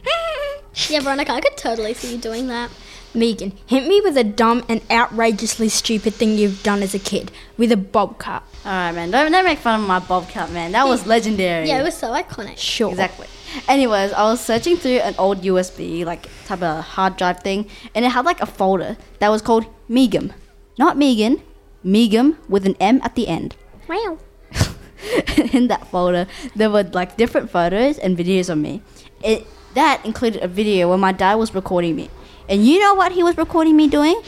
Yeah, 0.88 1.00
Veronica, 1.00 1.32
I 1.32 1.42
could 1.42 1.58
totally 1.58 1.92
see 1.92 2.14
you 2.14 2.18
doing 2.18 2.46
that. 2.46 2.70
Megan, 3.14 3.52
hit 3.66 3.86
me 3.86 4.00
with 4.00 4.16
a 4.16 4.24
dumb 4.24 4.64
and 4.68 4.80
outrageously 4.90 5.68
stupid 5.68 6.14
thing 6.14 6.38
you've 6.38 6.62
done 6.62 6.82
as 6.82 6.94
a 6.94 6.98
kid 6.98 7.30
with 7.56 7.70
a 7.72 7.76
bob 7.76 8.18
cut. 8.18 8.42
All 8.64 8.70
right, 8.70 8.92
man. 8.92 9.10
Don't, 9.10 9.30
don't 9.32 9.44
make 9.44 9.58
fun 9.58 9.80
of 9.80 9.86
my 9.86 9.98
bob 9.98 10.28
cut, 10.28 10.50
man. 10.50 10.72
That 10.72 10.86
was 10.86 11.06
legendary. 11.06 11.66
Yeah, 11.66 11.80
it 11.80 11.82
was 11.82 11.96
so 11.96 12.12
iconic. 12.12 12.56
Sure. 12.56 12.90
Exactly. 12.90 13.26
Anyways, 13.68 14.12
I 14.12 14.22
was 14.22 14.40
searching 14.40 14.76
through 14.76 14.98
an 14.98 15.14
old 15.18 15.42
USB 15.42 16.04
like 16.04 16.28
type 16.46 16.62
of 16.62 16.84
hard 16.84 17.16
drive 17.16 17.40
thing, 17.40 17.68
and 17.94 18.04
it 18.04 18.10
had 18.10 18.24
like 18.24 18.40
a 18.40 18.46
folder 18.46 18.96
that 19.18 19.28
was 19.28 19.42
called 19.42 19.66
Megum, 19.90 20.32
not 20.78 20.96
Megan, 20.96 21.42
Megum 21.84 22.36
with 22.48 22.64
an 22.66 22.76
M 22.80 23.00
at 23.02 23.14
the 23.14 23.28
end. 23.28 23.56
Wow. 23.88 24.18
in 25.52 25.68
that 25.68 25.86
folder, 25.88 26.26
there 26.54 26.70
were 26.70 26.84
like 26.84 27.16
different 27.16 27.50
photos 27.50 27.98
and 27.98 28.16
videos 28.16 28.48
of 28.48 28.58
me. 28.58 28.82
It 29.22 29.46
that 29.74 30.04
included 30.04 30.42
a 30.42 30.48
video 30.48 30.88
where 30.88 30.98
my 30.98 31.12
dad 31.12 31.34
was 31.34 31.54
recording 31.54 31.96
me, 31.96 32.10
and 32.48 32.66
you 32.66 32.78
know 32.78 32.94
what 32.94 33.12
he 33.12 33.22
was 33.22 33.36
recording 33.36 33.76
me 33.76 33.88
doing? 33.88 34.20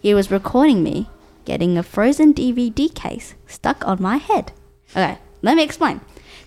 He 0.00 0.14
was 0.14 0.30
recording 0.30 0.82
me 0.82 1.08
getting 1.44 1.76
a 1.78 1.82
frozen 1.82 2.34
DVD 2.34 2.92
case 2.94 3.34
stuck 3.46 3.86
on 3.86 4.00
my 4.00 4.16
head. 4.16 4.52
Okay, 4.90 5.18
let 5.42 5.56
me 5.56 5.62
explain. 5.62 6.00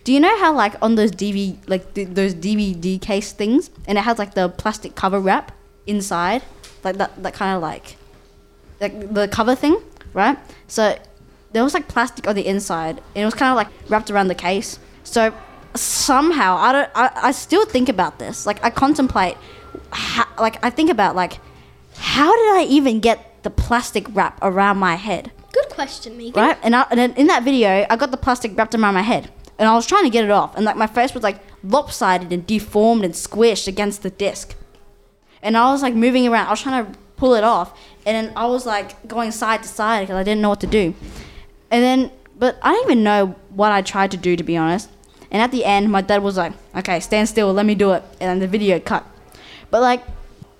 Do 0.04 0.14
you 0.14 0.20
know 0.20 0.38
how 0.40 0.54
like 0.54 0.76
on 0.82 0.96
those 0.96 1.12
DVD 1.12 1.58
like 1.68 1.94
th- 1.94 2.10
those 2.10 2.34
DVD 2.34 3.00
case 3.02 3.32
things, 3.32 3.70
and 3.88 3.98
it 3.98 4.02
has 4.02 4.18
like 4.18 4.36
the 4.36 4.50
plastic 4.50 4.96
cover 4.96 5.20
wrap 5.20 5.52
inside, 5.86 6.44
like 6.84 6.98
that 6.98 7.22
that 7.22 7.34
kind 7.34 7.56
of 7.56 7.62
like 7.62 7.98
like 8.80 9.14
the 9.14 9.28
cover 9.28 9.56
thing, 9.56 9.82
right? 10.14 10.38
So 10.68 10.98
there 11.52 11.64
was 11.64 11.74
like 11.74 11.88
plastic 11.88 12.28
on 12.28 12.36
the 12.36 12.48
inside, 12.48 13.02
and 13.16 13.24
it 13.24 13.26
was 13.26 13.34
kind 13.34 13.52
of 13.52 13.56
like 13.58 13.68
wrapped 13.90 14.10
around 14.10 14.28
the 14.28 14.36
case. 14.36 14.80
So 15.04 15.34
somehow 15.82 16.58
I 16.58 16.72
don't. 16.72 16.90
I, 16.96 17.12
I 17.16 17.32
still 17.32 17.66
think 17.66 17.90
about 17.90 18.20
this. 18.20 18.46
Like 18.46 18.64
I 18.64 18.70
contemplate. 18.70 19.38
How, 19.92 20.28
like 20.40 20.64
I 20.66 20.70
think 20.70 20.90
about 20.90 21.16
like 21.16 21.40
how 21.98 22.36
did 22.36 22.56
I 22.56 22.66
even 22.70 23.00
get 23.00 23.44
the 23.44 23.50
plastic 23.50 24.06
wrap 24.16 24.38
around 24.42 24.78
my 24.78 24.96
head? 24.96 25.32
Good 25.52 25.70
question, 25.70 26.18
Megan. 26.18 26.34
right? 26.42 26.58
And, 26.62 26.76
I, 26.76 26.86
and 26.92 27.18
in 27.18 27.28
that 27.28 27.44
video, 27.44 27.86
I 27.90 27.96
got 27.96 28.12
the 28.12 28.18
plastic 28.18 28.56
wrapped 28.58 28.76
around 28.76 28.94
my 28.94 29.02
head, 29.02 29.32
and 29.58 29.68
I 29.68 29.74
was 29.74 29.88
trying 29.88 30.04
to 30.04 30.10
get 30.10 30.24
it 30.24 30.32
off, 30.32 30.56
and 30.56 30.66
like 30.66 30.76
my 30.76 30.88
face 30.88 31.14
was 31.14 31.24
like 31.24 31.40
lopsided 31.64 32.32
and 32.32 32.46
deformed 32.46 33.04
and 33.04 33.14
squished 33.14 33.68
against 33.68 34.04
the 34.04 34.10
disc, 34.10 34.56
and 35.42 35.58
I 35.58 35.72
was 35.72 35.82
like 35.82 35.96
moving 35.96 36.28
around. 36.28 36.48
I 36.48 36.52
was 36.52 36.62
trying 36.62 36.86
to 36.86 37.00
pull 37.16 37.34
it 37.34 37.44
off, 37.44 37.78
and 38.06 38.16
then 38.16 38.34
I 38.36 38.46
was 38.46 38.66
like 38.66 39.08
going 39.08 39.32
side 39.32 39.64
to 39.64 39.70
side 39.70 40.02
because 40.02 40.16
I 40.16 40.24
didn't 40.24 40.42
know 40.42 40.50
what 40.50 40.62
to 40.62 40.68
do, 40.68 40.94
and 41.72 41.84
then 41.84 42.12
but 42.38 42.60
I 42.62 42.74
don't 42.74 42.86
even 42.86 43.04
know 43.04 43.36
what 43.50 43.72
I 43.72 43.82
tried 43.82 44.12
to 44.12 44.18
do 44.18 44.36
to 44.36 44.44
be 44.44 44.58
honest. 44.58 44.90
And 45.32 45.42
at 45.42 45.52
the 45.52 45.66
end, 45.66 45.92
my 45.92 46.02
dad 46.02 46.24
was 46.24 46.38
like, 46.38 46.54
"Okay, 46.76 47.00
stand 47.00 47.28
still, 47.30 47.54
let 47.54 47.66
me 47.66 47.76
do 47.76 47.92
it," 47.92 48.04
and 48.22 48.30
then 48.30 48.40
the 48.40 48.48
video 48.48 48.80
cut. 48.80 49.06
But 49.70 49.82
like, 49.82 50.04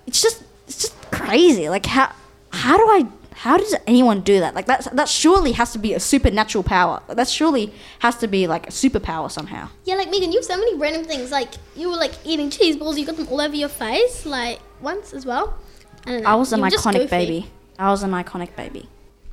it's 0.06 0.20
just 0.20 0.42
it's 0.66 0.78
just 0.82 1.10
crazy. 1.10 1.68
Like 1.68 1.86
how 1.86 2.12
how 2.50 2.76
do 2.76 2.84
I 2.84 3.06
how 3.32 3.56
does 3.56 3.74
anyone 3.86 4.20
do 4.22 4.40
that? 4.40 4.54
Like 4.54 4.66
that 4.66 4.88
that 4.94 5.08
surely 5.08 5.52
has 5.52 5.72
to 5.72 5.78
be 5.78 5.94
a 5.94 6.00
supernatural 6.00 6.64
power. 6.64 7.02
Like, 7.08 7.16
that 7.16 7.28
surely 7.28 7.72
has 8.00 8.16
to 8.18 8.26
be 8.26 8.46
like 8.46 8.66
a 8.66 8.70
superpower 8.70 9.30
somehow. 9.30 9.68
Yeah, 9.84 9.94
like 9.94 10.10
Megan, 10.10 10.32
you 10.32 10.38
have 10.38 10.44
so 10.44 10.56
many 10.56 10.76
random 10.76 11.04
things. 11.04 11.30
Like 11.30 11.54
you 11.76 11.88
were 11.90 11.96
like 11.96 12.12
eating 12.24 12.50
cheese 12.50 12.76
balls, 12.76 12.98
you 12.98 13.06
got 13.06 13.16
them 13.16 13.28
all 13.28 13.40
over 13.40 13.54
your 13.54 13.68
face, 13.68 14.26
like 14.26 14.60
once 14.80 15.14
as 15.14 15.24
well. 15.24 15.58
I. 16.04 16.22
I 16.22 16.34
was 16.34 16.52
an 16.52 16.60
iconic 16.60 17.08
baby. 17.10 17.50
I 17.78 17.90
was 17.90 18.02
an 18.02 18.10
iconic 18.10 18.56
baby. 18.56 18.88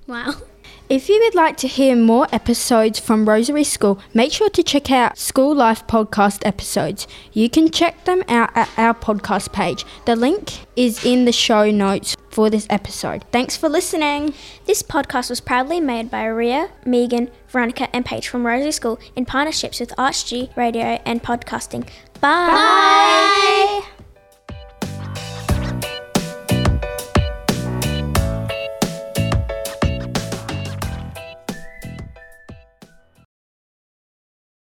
Wow. 0.08 0.34
If 0.88 1.10
you 1.10 1.20
would 1.24 1.34
like 1.34 1.58
to 1.58 1.68
hear 1.68 1.96
more 1.96 2.28
episodes 2.32 3.00
from 3.00 3.28
Rosary 3.28 3.64
School, 3.64 4.00
make 4.14 4.32
sure 4.32 4.52
to 4.52 4.62
check 4.62 4.92
out 4.92 5.18
School 5.18 5.56
Life 5.56 5.88
podcast 5.88 6.46
episodes. 6.46 7.08
You 7.34 7.50
can 7.50 7.72
check 7.72 8.06
them 8.06 8.24
out 8.28 8.56
at 8.56 8.70
our 8.78 8.94
podcast 8.94 9.52
page. 9.52 9.84
The 10.06 10.16
link 10.16 10.52
is 10.76 11.04
in 11.04 11.26
the 11.26 11.32
show 11.32 11.72
notes 11.72 12.16
for 12.30 12.52
this 12.52 12.68
episode. 12.70 13.26
Thanks 13.32 13.58
for 13.58 13.68
listening. 13.68 14.36
This 14.66 14.84
podcast 14.84 15.32
was 15.32 15.42
proudly 15.42 15.80
made 15.82 16.12
by 16.12 16.26
Riya, 16.26 16.70
Megan, 16.86 17.32
Veronica, 17.48 17.94
and 17.96 18.06
Paige 18.06 18.28
from 18.28 18.46
Rosary 18.46 18.72
School 18.72 19.00
in 19.16 19.26
partnerships 19.26 19.80
with 19.80 19.90
ArchD 19.98 20.56
Radio 20.56 21.02
and 21.04 21.24
Podcasting. 21.24 21.90
Bye. 22.22 23.82
Bye. 23.82 23.95